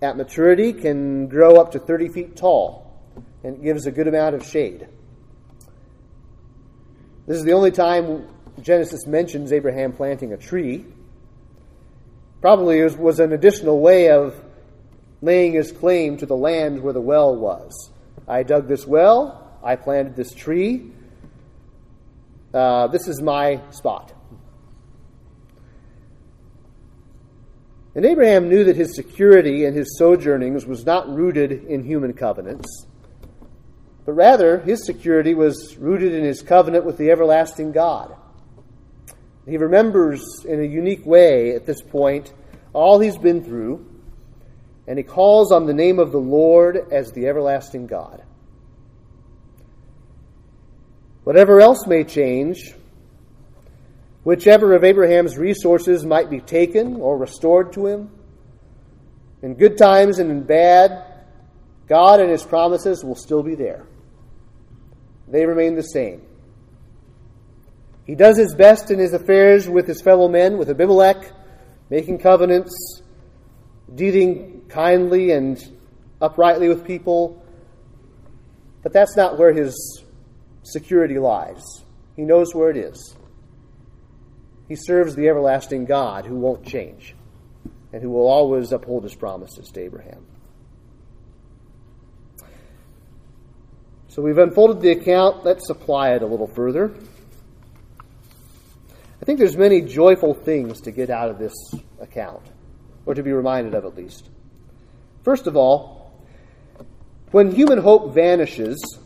[0.02, 2.90] at maturity can grow up to 30 feet tall
[3.42, 4.86] and it gives a good amount of shade.
[7.26, 8.28] This is the only time
[8.60, 10.84] Genesis mentions Abraham planting a tree.
[12.40, 14.34] Probably was an additional way of
[15.22, 17.90] laying his claim to the land where the well was.
[18.26, 20.92] I dug this well, I planted this tree.
[22.52, 24.12] Uh, this is my spot.
[27.94, 32.86] And Abraham knew that his security and his sojournings was not rooted in human covenants,
[34.06, 38.14] but rather his security was rooted in his covenant with the everlasting God.
[39.46, 42.32] He remembers in a unique way at this point
[42.72, 43.84] all he's been through,
[44.86, 48.22] and he calls on the name of the Lord as the everlasting God.
[51.24, 52.74] Whatever else may change,
[54.22, 58.10] Whichever of Abraham's resources might be taken or restored to him,
[59.42, 61.04] in good times and in bad,
[61.88, 63.86] God and his promises will still be there.
[65.28, 66.22] They remain the same.
[68.04, 71.32] He does his best in his affairs with his fellow men, with Abimelech,
[71.88, 72.99] making covenants,
[73.94, 75.58] dealing kindly and
[76.20, 77.44] uprightly with people.
[78.82, 80.02] But that's not where his
[80.62, 81.62] security lies.
[82.16, 83.16] He knows where it is.
[84.68, 87.14] He serves the everlasting God who won't change
[87.92, 90.24] and who will always uphold his promises to Abraham.
[94.08, 95.44] So we've unfolded the account.
[95.44, 96.92] Let's apply it a little further.
[99.20, 101.54] I think there's many joyful things to get out of this
[102.00, 102.42] account,
[103.10, 104.28] or to be reminded of at least.
[105.24, 106.12] First of all,
[107.32, 108.98] when human hope vanishes,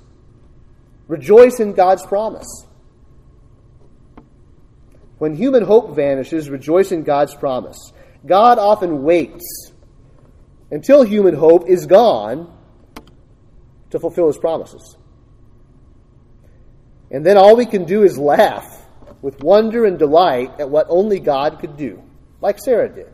[1.08, 2.66] rejoice in God's promise.
[5.16, 7.92] When human hope vanishes, rejoice in God's promise.
[8.26, 9.72] God often waits
[10.70, 12.54] until human hope is gone
[13.88, 14.98] to fulfill his promises.
[17.10, 18.66] And then all we can do is laugh
[19.22, 22.02] with wonder and delight at what only God could do,
[22.42, 23.13] like Sarah did.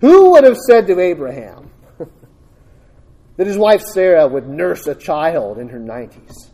[0.00, 1.70] Who would have said to Abraham
[3.36, 6.50] that his wife Sarah would nurse a child in her 90s?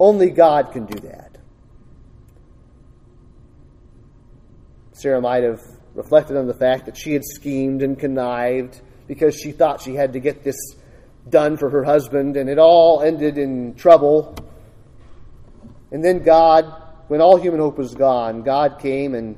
[0.00, 1.36] Only God can do that.
[4.92, 5.60] Sarah might have
[5.94, 10.14] reflected on the fact that she had schemed and connived because she thought she had
[10.14, 10.56] to get this
[11.28, 14.34] done for her husband, and it all ended in trouble.
[15.90, 16.64] And then God,
[17.08, 19.36] when all human hope was gone, God came and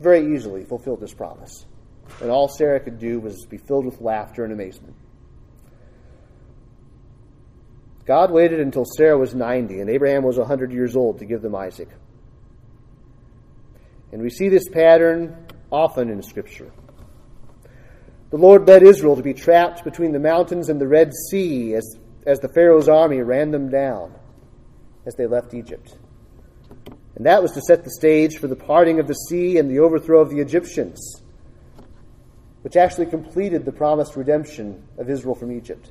[0.00, 1.66] very easily fulfilled this promise.
[2.20, 4.94] And all Sarah could do was be filled with laughter and amazement.
[8.06, 11.56] God waited until Sarah was 90 and Abraham was 100 years old to give them
[11.56, 11.88] Isaac.
[14.12, 16.70] And we see this pattern often in Scripture.
[18.30, 21.98] The Lord led Israel to be trapped between the mountains and the Red Sea as,
[22.26, 24.14] as the Pharaoh's army ran them down
[25.04, 25.96] as they left Egypt.
[27.16, 29.80] And that was to set the stage for the parting of the sea and the
[29.80, 31.22] overthrow of the Egyptians,
[32.60, 35.90] which actually completed the promised redemption of Israel from Egypt,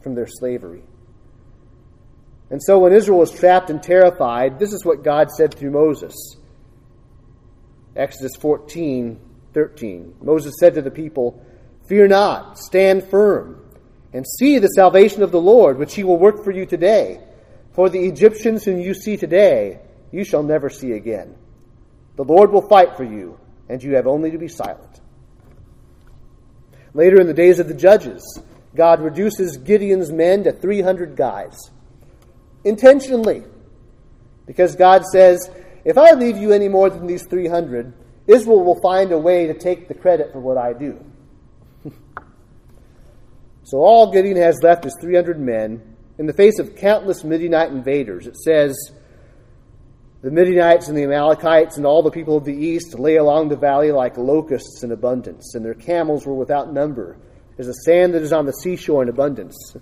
[0.00, 0.82] from their slavery.
[2.50, 6.14] And so when Israel was trapped and terrified, this is what God said through Moses.
[7.96, 9.20] Exodus 14,
[9.52, 10.14] 13.
[10.22, 11.44] Moses said to the people,
[11.88, 13.60] Fear not, stand firm,
[14.12, 17.20] and see the salvation of the Lord, which he will work for you today.
[17.72, 19.80] For the Egyptians whom you see today,
[20.12, 21.34] you shall never see again.
[22.16, 23.38] The Lord will fight for you,
[23.68, 25.00] and you have only to be silent.
[26.92, 28.22] Later in the days of the judges,
[28.74, 31.56] God reduces Gideon's men to 300 guys.
[32.64, 33.44] Intentionally.
[34.46, 35.50] Because God says,
[35.84, 37.92] if I leave you any more than these 300,
[38.26, 41.04] Israel will find a way to take the credit for what I do.
[43.62, 48.26] so all Gideon has left is 300 men in the face of countless Midianite invaders.
[48.26, 48.76] It says,
[50.22, 53.56] the Midianites and the Amalekites and all the people of the east lay along the
[53.56, 57.16] valley like locusts in abundance, and their camels were without number,
[57.58, 59.74] as the sand that is on the seashore in abundance.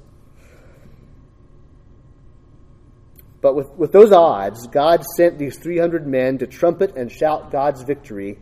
[3.41, 7.83] But with, with those odds, God sent these 300 men to trumpet and shout God's
[7.83, 8.39] victory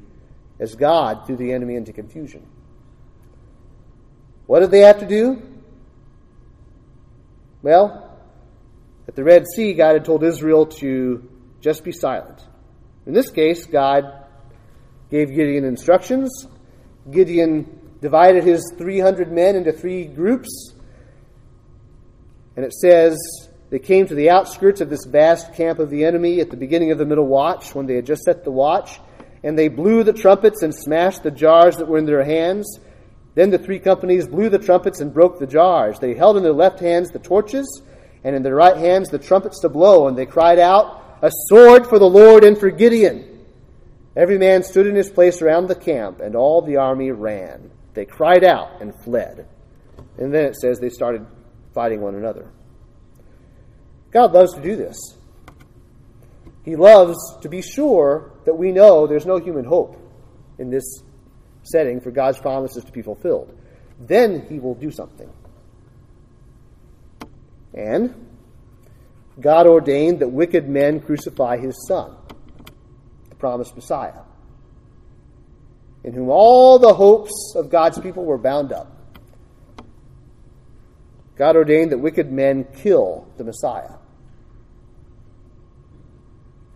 [0.59, 2.47] as God threw the enemy into confusion.
[4.47, 5.43] What did they have to do?
[7.63, 8.19] Well,
[9.09, 11.29] at the Red Sea, God had told Israel to
[11.67, 12.41] just be silent.
[13.07, 14.05] In this case, God
[15.11, 16.47] gave Gideon instructions.
[17.11, 20.75] Gideon divided his 300 men into three groups.
[22.55, 23.19] And it says,
[23.71, 26.93] they came to the outskirts of this vast camp of the enemy at the beginning
[26.93, 29.01] of the middle watch, when they had just set the watch,
[29.43, 32.79] and they blew the trumpets and smashed the jars that were in their hands.
[33.35, 35.99] Then the three companies blew the trumpets and broke the jars.
[35.99, 37.83] They held in their left hands the torches,
[38.23, 41.87] and in their right hands the trumpets to blow, and they cried out, A sword
[41.87, 43.45] for the Lord and for Gideon!
[44.17, 47.71] Every man stood in his place around the camp, and all the army ran.
[47.95, 49.47] They cried out and fled.
[50.19, 51.27] And then it says they started
[51.75, 52.51] fighting one another.
[54.11, 54.97] God loves to do this.
[56.64, 59.97] He loves to be sure that we know there's no human hope
[60.59, 61.03] in this
[61.62, 63.57] setting for God's promises to be fulfilled.
[64.01, 65.31] Then He will do something.
[67.75, 68.26] And
[69.41, 72.16] God ordained that wicked men crucify His Son,
[73.28, 74.22] the promised Messiah,
[76.05, 78.93] in whom all the hopes of God's people were bound up.
[81.37, 83.97] God ordained that wicked men kill the Messiah.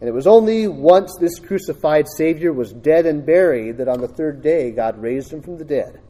[0.00, 4.08] And it was only once this crucified Savior was dead and buried that on the
[4.08, 6.00] third day God raised him from the dead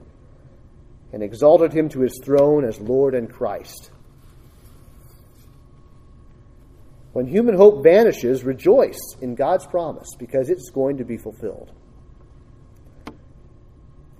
[1.12, 3.90] and exalted him to his throne as Lord and Christ.
[7.13, 11.73] When human hope vanishes, rejoice in God's promise because it's going to be fulfilled.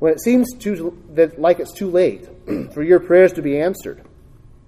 [0.01, 2.29] When it seems too, that, like it's too late
[2.73, 4.03] for your prayers to be answered,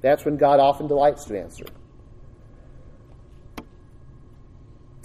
[0.00, 1.64] that's when God often delights to answer.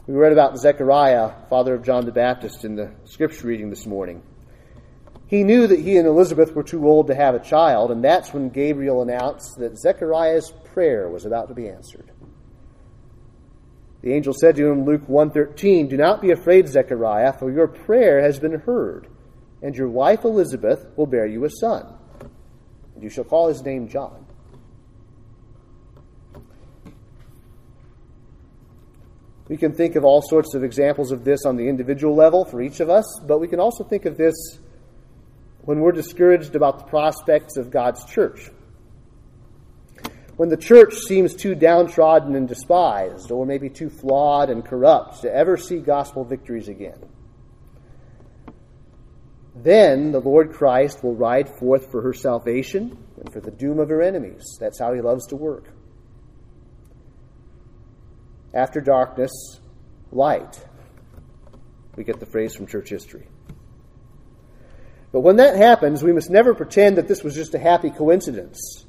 [0.06, 4.22] We read about Zechariah, father of John the Baptist, in the scripture reading this morning.
[5.28, 8.34] He knew that he and Elizabeth were too old to have a child, and that's
[8.34, 12.10] when Gabriel announced that Zechariah's prayer was about to be answered.
[14.08, 18.22] The angel said to him, Luke 1:13, "Do not be afraid, Zechariah, for your prayer
[18.22, 19.08] has been heard,
[19.62, 21.86] and your wife Elizabeth will bear you a son,
[22.96, 24.26] and you shall call his name John."
[29.50, 32.62] We can think of all sorts of examples of this on the individual level for
[32.62, 34.36] each of us, but we can also think of this
[35.66, 38.52] when we're discouraged about the prospects of God's church.
[40.38, 45.34] When the church seems too downtrodden and despised, or maybe too flawed and corrupt to
[45.34, 47.00] ever see gospel victories again.
[49.56, 53.90] Then the Lord Christ will ride forth for her salvation and for the doom of
[53.90, 54.58] her enemies.
[54.60, 55.66] That's how he loves to work
[58.58, 59.60] after darkness,
[60.12, 60.60] light.
[61.96, 63.28] We get the phrase from church history.
[65.12, 68.86] But when that happens, we must never pretend that this was just a happy coincidence.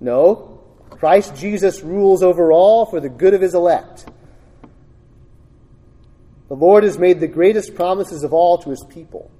[0.00, 4.06] No, Christ Jesus rules over all for the good of his elect.
[6.48, 9.30] The Lord has made the greatest promises of all to his people.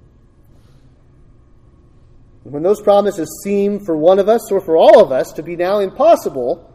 [2.43, 5.43] And when those promises seem for one of us or for all of us to
[5.43, 6.65] be now impossible,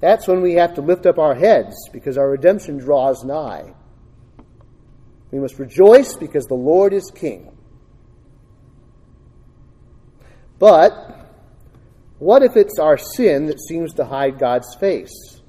[0.00, 3.74] that's when we have to lift up our heads because our redemption draws nigh.
[5.30, 7.56] We must rejoice because the Lord is King.
[10.58, 11.09] But
[12.20, 15.40] what if it's our sin that seems to hide God's face?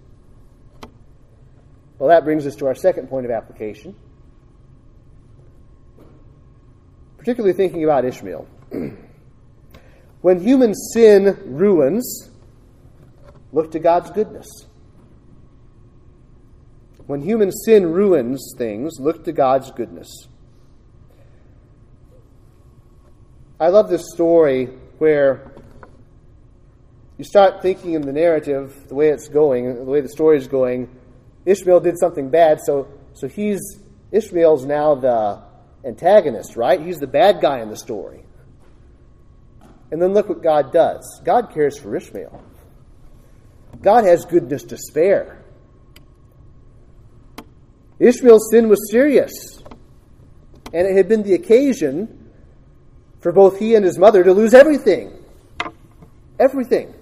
[2.00, 3.94] Well, that brings us to our second point of application,
[7.18, 8.48] particularly thinking about Ishmael.
[10.22, 12.30] when human sin ruins,
[13.52, 14.48] look to God's goodness.
[17.06, 20.08] When human sin ruins things, look to God's goodness.
[23.60, 24.68] I love this story
[25.00, 25.52] where
[27.22, 30.48] you start thinking in the narrative, the way it's going, the way the story is
[30.48, 30.90] going,
[31.46, 33.60] Ishmael did something bad, so so he's
[34.12, 35.40] Ishmael's now the
[35.86, 36.82] antagonist, right?
[36.82, 38.24] He's the bad guy in the story.
[39.92, 41.22] And then look what God does.
[41.24, 42.44] God cares for Ishmael.
[43.84, 45.46] God has goodness to spare.
[48.00, 49.62] Ishmael's sin was serious,
[50.74, 52.32] and it had been the occasion
[53.20, 55.24] for both he and his mother to lose everything.
[56.40, 56.96] Everything.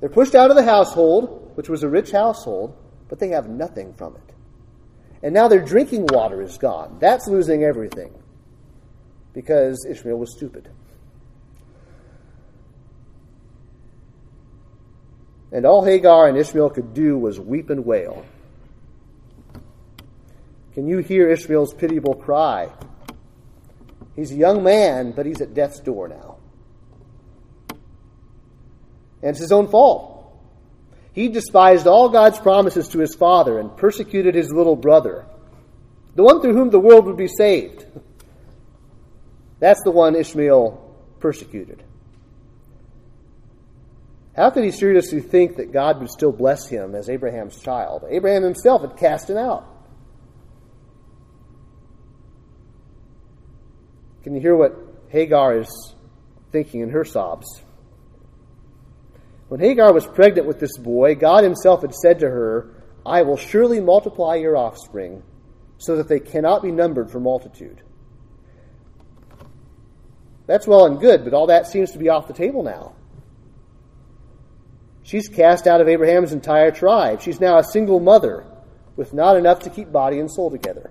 [0.00, 2.76] They're pushed out of the household, which was a rich household,
[3.08, 4.34] but they have nothing from it.
[5.22, 6.98] And now their drinking water is gone.
[7.00, 8.14] That's losing everything
[9.32, 10.68] because Ishmael was stupid.
[15.50, 18.24] And all Hagar and Ishmael could do was weep and wail.
[20.74, 22.70] Can you hear Ishmael's pitiable cry?
[24.14, 26.27] He's a young man, but he's at death's door now.
[29.22, 30.14] And it's his own fault.
[31.12, 35.26] He despised all God's promises to his father and persecuted his little brother,
[36.14, 37.84] the one through whom the world would be saved.
[39.58, 40.84] That's the one Ishmael
[41.18, 41.82] persecuted.
[44.36, 48.04] How could he seriously think that God would still bless him as Abraham's child?
[48.08, 49.66] Abraham himself had cast him out.
[54.22, 54.76] Can you hear what
[55.08, 55.94] Hagar is
[56.52, 57.62] thinking in her sobs?
[59.48, 62.70] When Hagar was pregnant with this boy, God Himself had said to her,
[63.04, 65.22] I will surely multiply your offspring,
[65.78, 67.82] so that they cannot be numbered for multitude.
[70.46, 72.94] That's well and good, but all that seems to be off the table now.
[75.02, 77.22] She's cast out of Abraham's entire tribe.
[77.22, 78.44] She's now a single mother
[78.96, 80.90] with not enough to keep body and soul together.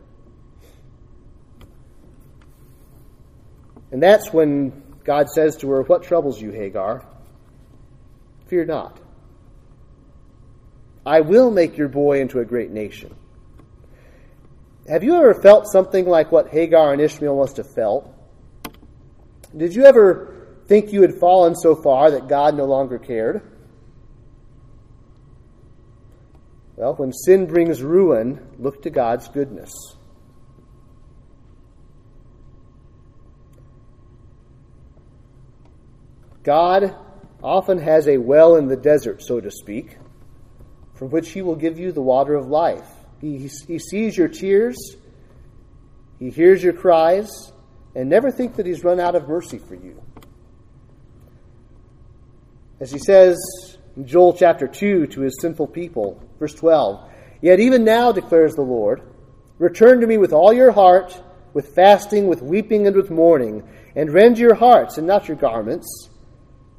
[3.92, 7.06] And that's when God says to her, What troubles you, Hagar?
[8.48, 9.00] Fear not.
[11.06, 13.16] I will make your boy into a great nation.
[14.88, 18.14] Have you ever felt something like what Hagar and Ishmael must have felt?
[19.56, 23.42] Did you ever think you had fallen so far that God no longer cared?
[26.76, 29.74] Well, when sin brings ruin, look to God's goodness.
[36.44, 36.96] God
[37.44, 39.98] often has a well in the desert, so to speak,
[40.94, 42.90] from which he will give you the water of life.
[43.22, 44.78] He, he sees your tears,
[46.20, 47.52] he hears your cries,
[47.96, 50.02] and never think that he's run out of mercy for you.
[52.80, 53.38] As he says
[53.96, 57.10] in Joel chapter 2 to his sinful people, verse 12,
[57.42, 59.02] Yet even now, declares the Lord,
[59.60, 61.22] return to me with all your heart,
[61.54, 66.10] with fasting, with weeping, and with mourning, and rend your hearts and not your garments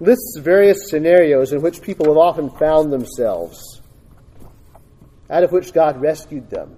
[0.00, 3.80] lists various scenarios in which people have often found themselves,
[5.30, 6.76] out of which God rescued them.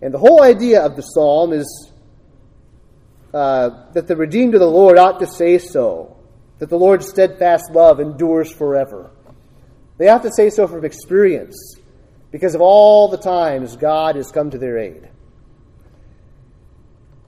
[0.00, 1.92] And the whole idea of the psalm is
[3.34, 6.16] uh, that the redeemed of the Lord ought to say so,
[6.58, 9.10] that the Lord's steadfast love endures forever.
[9.98, 11.76] They ought to say so from experience,
[12.30, 15.08] because of all the times God has come to their aid.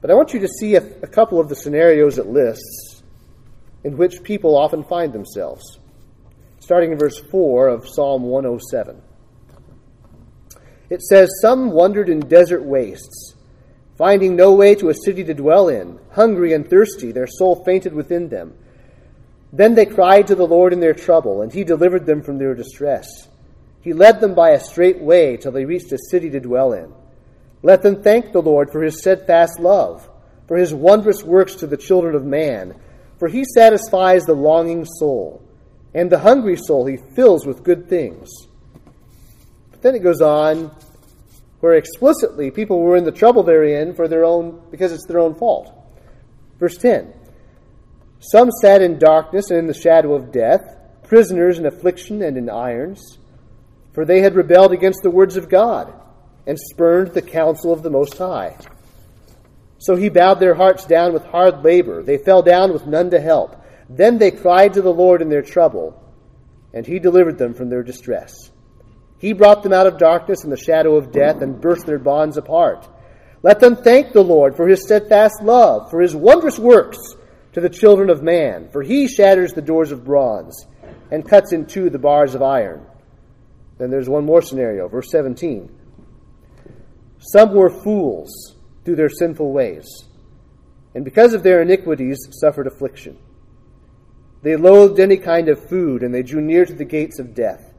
[0.00, 2.93] But I want you to see a, a couple of the scenarios it lists
[3.84, 5.78] in which people often find themselves.
[6.58, 9.02] starting in verse 4 of Psalm 107.
[10.88, 13.34] It says, Some wandered in desert wastes,
[13.98, 15.98] finding no way to a city to dwell in.
[16.12, 18.54] Hungry and thirsty, their soul fainted within them.
[19.52, 22.54] Then they cried to the Lord in their trouble, and he delivered them from their
[22.54, 23.28] distress.
[23.82, 26.92] He led them by a straight way till they reached a city to dwell in.
[27.62, 30.08] Let them thank the Lord for his steadfast love,
[30.48, 32.74] for his wondrous works to the children of man.
[33.24, 35.40] For he satisfies the longing soul,
[35.94, 38.28] and the hungry soul he fills with good things.
[39.70, 40.70] But then it goes on
[41.60, 45.20] where explicitly people were in the trouble they're in for their own because it's their
[45.20, 45.72] own fault.
[46.60, 47.14] Verse 10.
[48.20, 50.60] Some sat in darkness and in the shadow of death,
[51.04, 53.16] prisoners in affliction and in irons,
[53.94, 55.94] for they had rebelled against the words of God
[56.46, 58.58] and spurned the counsel of the Most High.
[59.84, 62.02] So he bowed their hearts down with hard labor.
[62.02, 63.62] They fell down with none to help.
[63.86, 66.02] Then they cried to the Lord in their trouble,
[66.72, 68.50] and he delivered them from their distress.
[69.18, 72.38] He brought them out of darkness and the shadow of death and burst their bonds
[72.38, 72.88] apart.
[73.42, 76.98] Let them thank the Lord for his steadfast love, for his wondrous works
[77.52, 78.70] to the children of man.
[78.72, 80.66] For he shatters the doors of bronze
[81.10, 82.86] and cuts in two the bars of iron.
[83.76, 85.68] Then there's one more scenario, verse 17.
[87.18, 88.53] Some were fools
[88.84, 89.86] through their sinful ways,
[90.94, 93.18] and because of their iniquities suffered affliction.
[94.42, 97.72] They loathed any kind of food, and they drew near to the gates of death.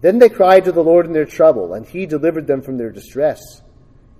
[0.00, 2.90] Then they cried to the Lord in their trouble, and he delivered them from their
[2.90, 3.40] distress.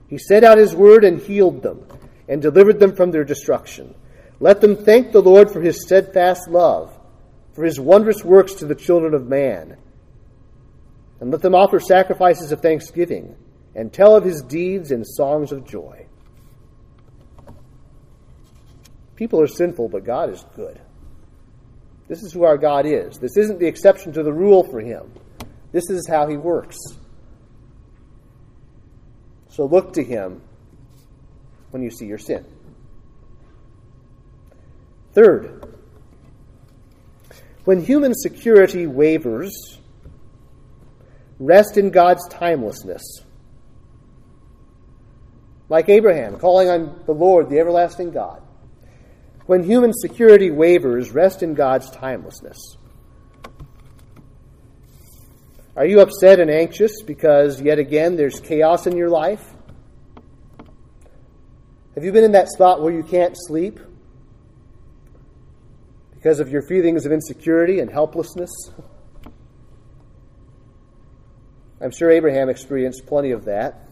[0.08, 1.86] He sent out his word and healed them,
[2.28, 3.94] and delivered them from their destruction.
[4.38, 6.96] Let them thank the Lord for his steadfast love,
[7.54, 9.78] for his wondrous works to the children of man.
[11.20, 13.36] And let them offer sacrifices of thanksgiving
[13.74, 16.06] and tell of his deeds in songs of joy.
[19.16, 20.80] People are sinful, but God is good.
[22.08, 23.18] This is who our God is.
[23.18, 25.12] This isn't the exception to the rule for him.
[25.72, 26.76] This is how he works.
[29.48, 30.42] So look to him
[31.70, 32.44] when you see your sin.
[35.12, 35.74] Third,
[37.64, 39.78] when human security wavers,
[41.38, 43.02] rest in God's timelessness
[45.68, 48.42] like Abraham, calling on the Lord, the everlasting God.
[49.46, 52.58] When human security wavers, rest in God's timelessness.
[55.76, 59.54] Are you upset and anxious because yet again there's chaos in your life?
[61.94, 63.80] Have you been in that spot where you can't sleep
[66.14, 68.50] because of your feelings of insecurity and helplessness?
[71.80, 73.83] I'm sure Abraham experienced plenty of that.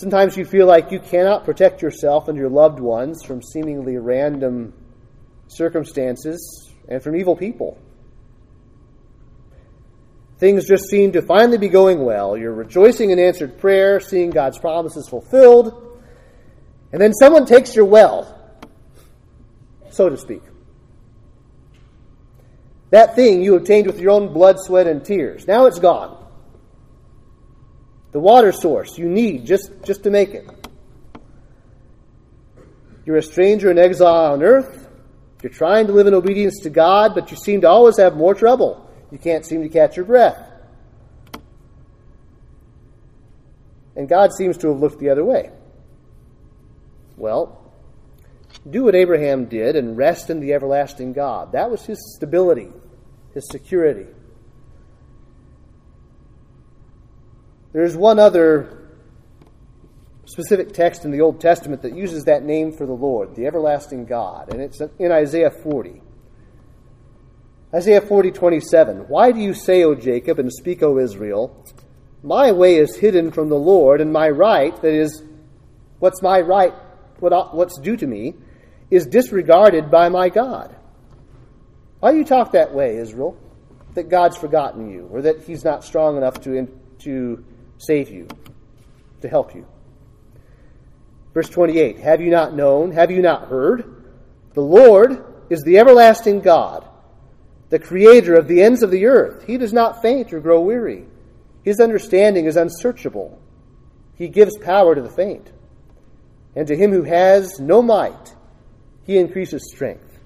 [0.00, 4.72] Sometimes you feel like you cannot protect yourself and your loved ones from seemingly random
[5.46, 7.76] circumstances and from evil people.
[10.38, 12.34] Things just seem to finally be going well.
[12.34, 16.00] You're rejoicing in answered prayer, seeing God's promises fulfilled,
[16.92, 18.58] and then someone takes your well,
[19.90, 20.40] so to speak.
[22.88, 25.46] That thing you obtained with your own blood, sweat, and tears.
[25.46, 26.19] Now it's gone
[28.12, 30.46] the water source you need just, just to make it.
[33.04, 34.88] You're a stranger in exile on earth.
[35.42, 38.34] You're trying to live in obedience to God, but you seem to always have more
[38.34, 38.88] trouble.
[39.10, 40.38] You can't seem to catch your breath.
[43.96, 45.50] And God seems to have looked the other way.
[47.16, 47.60] Well,
[48.68, 51.52] do what Abraham did and rest in the everlasting God.
[51.52, 52.68] That was his stability,
[53.34, 54.06] his security.
[57.72, 58.80] There's one other
[60.24, 64.06] specific text in the Old Testament that uses that name for the Lord, the everlasting
[64.06, 66.02] God, and it's in Isaiah 40.
[67.72, 68.98] Isaiah 40, 27.
[69.08, 71.64] Why do you say, O Jacob, and speak, O Israel,
[72.22, 75.22] my way is hidden from the Lord, and my right, that is,
[76.00, 76.74] what's my right,
[77.20, 78.34] what, what's due to me,
[78.90, 80.74] is disregarded by my God.
[82.00, 83.38] Why do you talk that way, Israel?
[83.94, 86.66] That God's forgotten you, or that He's not strong enough to,
[87.00, 87.44] to
[87.80, 88.28] save you,
[89.22, 89.66] to help you.
[91.34, 92.92] Verse 28 Have you not known?
[92.92, 94.04] Have you not heard?
[94.54, 96.86] The Lord is the everlasting God,
[97.70, 99.44] the creator of the ends of the earth.
[99.46, 101.04] He does not faint or grow weary.
[101.62, 103.40] His understanding is unsearchable.
[104.16, 105.50] He gives power to the faint.
[106.56, 108.34] And to him who has no might,
[109.04, 110.18] he increases strength.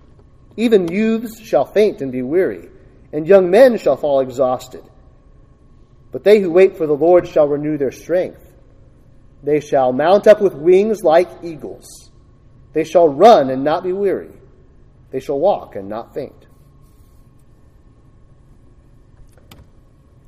[0.57, 2.69] Even youths shall faint and be weary,
[3.13, 4.85] and young men shall fall exhausted.
[6.15, 8.41] But they who wait for the Lord shall renew their strength.
[9.43, 12.13] They shall mount up with wings like eagles.
[12.73, 14.31] They shall run and not be weary.
[15.11, 16.47] They shall walk and not faint.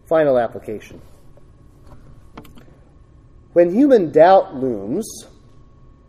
[0.09, 1.01] Final application.
[3.53, 5.07] When human doubt looms,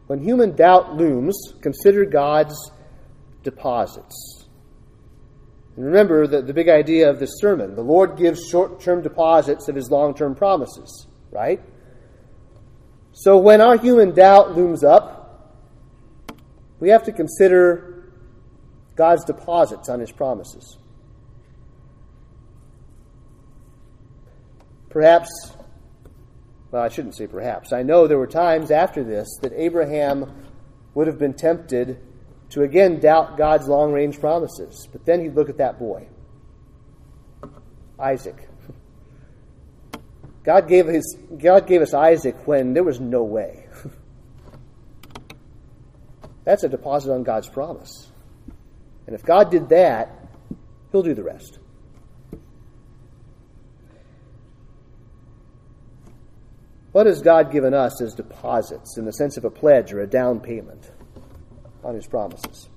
[0.08, 2.72] when human doubt looms, consider God's
[3.44, 4.37] deposits.
[5.78, 9.70] And remember the, the big idea of this sermon the Lord gives short term deposits
[9.70, 11.62] of his long term promises, right?
[13.14, 15.56] So when our human doubt looms up,
[16.80, 18.12] we have to consider
[18.96, 20.78] God's deposits on his promises.
[24.90, 25.30] Perhaps,
[26.72, 27.72] well, I shouldn't say perhaps.
[27.72, 30.32] I know there were times after this that Abraham
[30.96, 32.00] would have been tempted
[32.50, 34.88] to again doubt God's long range promises.
[34.92, 36.08] But then he'd look at that boy,
[38.00, 38.48] Isaac.
[40.44, 43.68] God gave, his, God gave us Isaac when there was no way.
[46.46, 48.10] That's a deposit on God's promise.
[49.06, 50.10] And if God did that,
[50.92, 51.60] He'll do the rest.
[56.94, 60.08] What has God given us as deposits in the sense of a pledge or a
[60.08, 60.90] down payment
[61.88, 62.68] on His promises?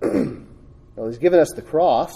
[0.00, 2.12] well, He's given us the cross,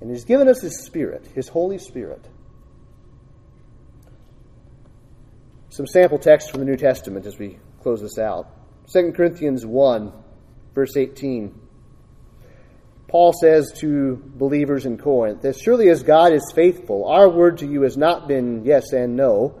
[0.00, 2.24] and He's given us His Spirit, His Holy Spirit.
[5.70, 8.50] Some sample text from the New Testament as we close this out.
[8.92, 10.12] 2 Corinthians 1,
[10.74, 11.60] verse 18.
[13.08, 17.66] Paul says to believers in Corinth, As surely as God is faithful, our word to
[17.66, 19.60] you has not been yes and no.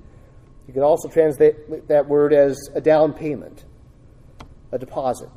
[0.71, 3.65] You can also translate that word as a down payment,
[4.71, 5.27] a deposit.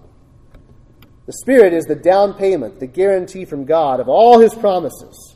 [1.26, 5.34] The Spirit is the down payment, the guarantee from God of all his promises.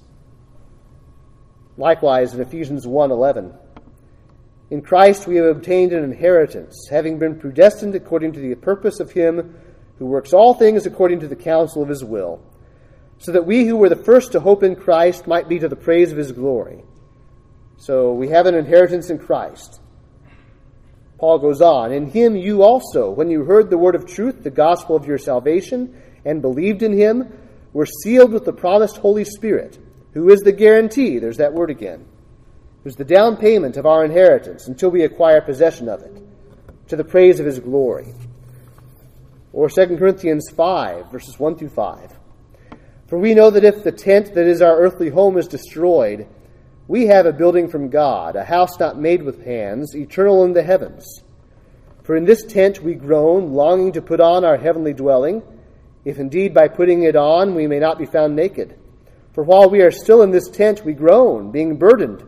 [1.76, 3.52] Likewise, in Ephesians 1:11,
[4.70, 9.10] in Christ we have obtained an inheritance, having been predestined according to the purpose of
[9.10, 9.56] him
[9.98, 12.38] who works all things according to the counsel of his will
[13.18, 15.74] so that we who were the first to hope in Christ might be to the
[15.74, 16.84] praise of his glory.
[17.78, 19.80] So we have an inheritance in Christ.
[21.18, 24.50] Paul goes on, In him you also, when you heard the word of truth, the
[24.50, 27.32] gospel of your salvation, and believed in him,
[27.72, 29.78] were sealed with the promised Holy Spirit,
[30.14, 32.06] who is the guarantee, there's that word again,
[32.84, 36.22] who's the down payment of our inheritance until we acquire possession of it,
[36.88, 38.14] to the praise of his glory.
[39.52, 42.12] Or 2 Corinthians 5, verses 1 through 5.
[43.08, 46.28] For we know that if the tent that is our earthly home is destroyed,
[46.88, 50.62] we have a building from God, a house not made with hands, eternal in the
[50.62, 51.22] heavens.
[52.02, 55.42] For in this tent we groan, longing to put on our heavenly dwelling,
[56.04, 58.76] if indeed by putting it on we may not be found naked.
[59.34, 62.24] For while we are still in this tent, we groan, being burdened,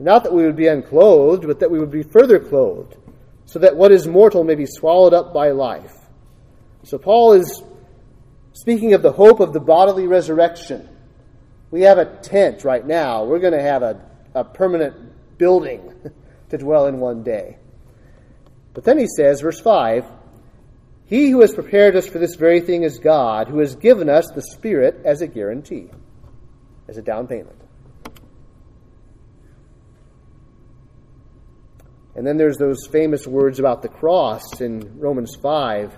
[0.00, 2.96] not that we would be unclothed, but that we would be further clothed,
[3.44, 5.94] so that what is mortal may be swallowed up by life.
[6.82, 7.62] So Paul is
[8.54, 10.88] Speaking of the hope of the bodily resurrection,
[11.72, 13.24] we have a tent right now.
[13.24, 13.98] We're going to have a,
[14.34, 15.92] a permanent building
[16.50, 17.56] to dwell in one day.
[18.74, 20.04] But then he says, verse 5
[21.06, 24.30] He who has prepared us for this very thing is God, who has given us
[24.30, 25.88] the Spirit as a guarantee,
[26.88, 27.58] as a down payment.
[32.14, 35.96] And then there's those famous words about the cross in Romans 5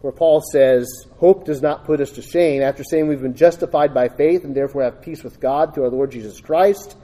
[0.00, 0.88] where Paul says,
[1.18, 4.54] Hope does not put us to shame, after saying we've been justified by faith and
[4.54, 6.96] therefore have peace with God through our Lord Jesus Christ.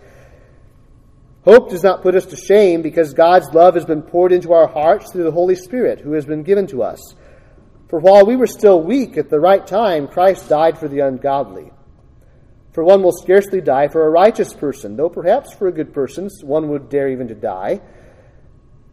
[1.44, 4.66] Hope does not put us to shame because God's love has been poured into our
[4.66, 7.14] hearts through the Holy Spirit who has been given to us.
[7.88, 11.70] For while we were still weak at the right time, Christ died for the ungodly.
[12.72, 16.28] For one will scarcely die for a righteous person, though perhaps for a good person
[16.42, 17.80] one would dare even to die.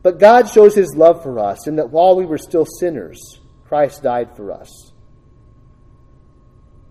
[0.04, 3.42] But God shows his love for us in that while we were still sinners,
[3.74, 4.92] Christ died for us.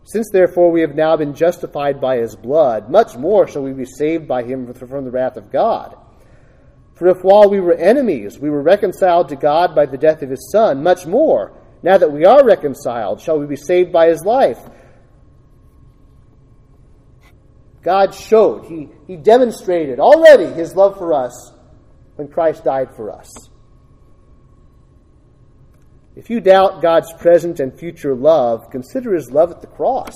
[0.03, 3.85] Since therefore we have now been justified by his blood, much more shall we be
[3.85, 5.97] saved by him from the wrath of God.
[6.97, 10.31] For if while we were enemies we were reconciled to God by the death of
[10.31, 14.25] his Son, much more, now that we are reconciled, shall we be saved by his
[14.25, 14.59] life.
[17.85, 21.53] God showed, he, he demonstrated already his love for us
[22.17, 23.52] when Christ died for us.
[26.15, 30.15] If you doubt God's present and future love, consider his love at the cross.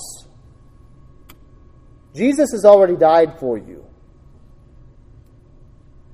[2.13, 3.85] Jesus has already died for you.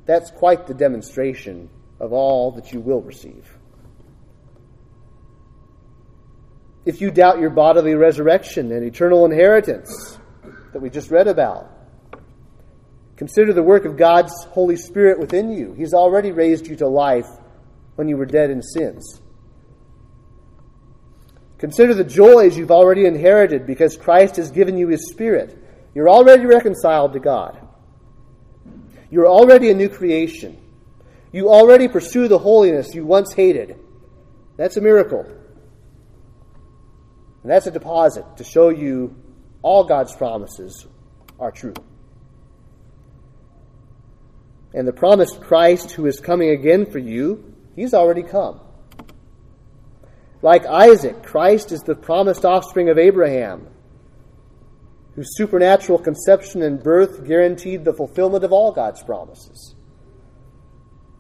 [0.06, 1.70] That's quite the demonstration
[2.00, 3.58] of all that you will receive.
[6.86, 10.18] If you doubt your bodily resurrection and eternal inheritance
[10.74, 11.70] that we just read about,
[13.16, 15.74] consider the work of God's Holy Spirit within you.
[15.74, 17.30] He's already raised you to life
[17.96, 19.22] when you were dead in sins.
[21.64, 25.58] Consider the joys you've already inherited because Christ has given you His Spirit.
[25.96, 27.58] You're already reconciled to God.
[29.10, 30.58] You're already a new creation.
[31.32, 33.80] You already pursue the holiness you once hated.
[34.58, 35.22] That's a miracle.
[37.44, 39.16] And that's a deposit to show you
[39.62, 40.86] all God's promises
[41.40, 41.76] are true.
[44.74, 48.60] And the promised Christ who is coming again for you, he's already come.
[50.44, 53.66] Like Isaac, Christ is the promised offspring of Abraham,
[55.16, 59.74] whose supernatural conception and birth guaranteed the fulfillment of all God's promises.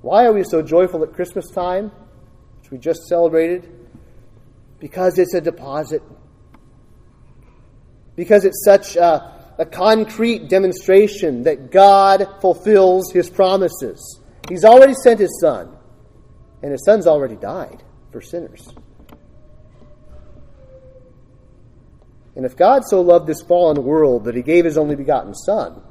[0.01, 1.89] Why are we so joyful at Christmas time,
[2.59, 3.71] which we just celebrated?
[4.79, 6.03] Because it's a deposit.
[8.17, 14.19] Because it's such a, a concrete demonstration that God fulfills his promises.
[14.49, 15.77] He's already sent his son,
[16.61, 18.67] and his son's already died for sinners.
[22.35, 25.81] And if God so loved this fallen world that he gave his only begotten Son,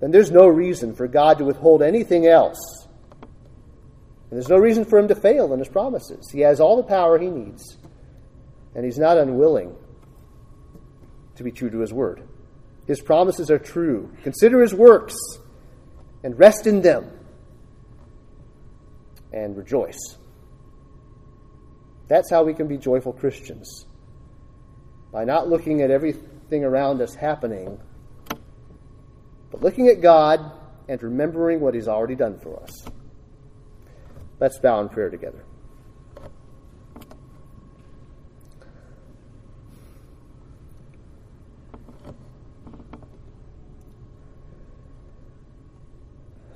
[0.00, 2.86] then there's no reason for God to withhold anything else.
[3.22, 6.30] And there's no reason for him to fail in his promises.
[6.30, 7.78] He has all the power he needs,
[8.74, 9.74] and he's not unwilling
[11.36, 12.22] to be true to his word.
[12.86, 14.12] His promises are true.
[14.24, 15.16] Consider his works
[16.22, 17.10] and rest in them
[19.32, 20.18] and rejoice.
[22.08, 23.86] That's how we can be joyful Christians
[25.14, 27.78] by not looking at everything around us happening,
[29.52, 30.50] but looking at God
[30.88, 32.84] and remembering what He's already done for us.
[34.40, 35.44] Let's bow in prayer together.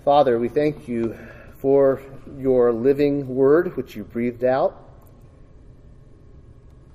[0.05, 1.17] Father, we thank you
[1.59, 2.03] for
[2.37, 4.88] your living word which you breathed out.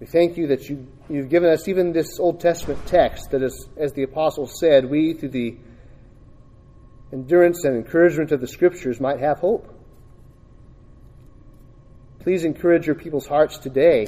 [0.04, 3.70] We thank you that you, you've given us even this Old Testament text that, is,
[3.78, 5.56] as the apostle said, we, through the
[7.14, 9.74] endurance and encouragement of the Scriptures, might have hope.
[12.20, 14.08] Please encourage your people's hearts today.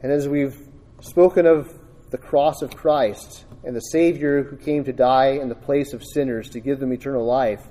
[0.00, 0.56] And as we've
[1.00, 1.76] spoken of
[2.10, 6.04] the cross of Christ and the Savior who came to die in the place of
[6.04, 7.66] sinners to give them eternal life,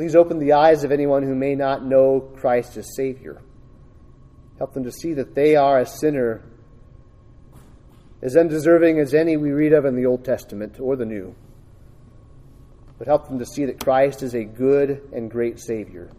[0.00, 3.42] Please open the eyes of anyone who may not know Christ as Savior.
[4.56, 6.40] Help them to see that they are a sinner
[8.22, 11.34] as undeserving as any we read of in the Old Testament or the New.
[12.96, 16.10] But help them to see that Christ is a good and great Savior.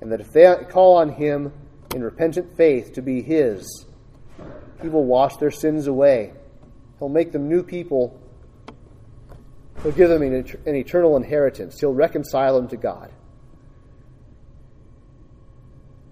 [0.00, 1.52] And that if they call on Him
[1.96, 3.86] in repentant faith to be His,
[4.82, 6.32] He will wash their sins away.
[7.00, 8.20] He'll make them new people
[9.82, 11.78] He'll give them an eternal inheritance.
[11.80, 13.10] He'll reconcile them to God.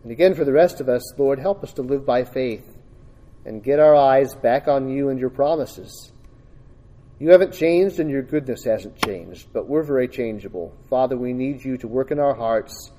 [0.02, 2.64] And again, for the rest of us, Lord, help us to live by faith
[3.44, 6.12] and get our eyes back on you and your promises.
[7.18, 10.72] You haven't changed and your goodness hasn't changed, but we're very changeable.
[10.88, 12.92] Father, we need you to work in our hearts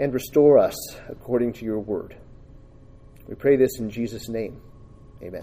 [0.00, 0.76] and restore us
[1.08, 2.16] according to your word.
[3.26, 4.60] We pray this in Jesus' name.
[5.22, 5.42] Amen.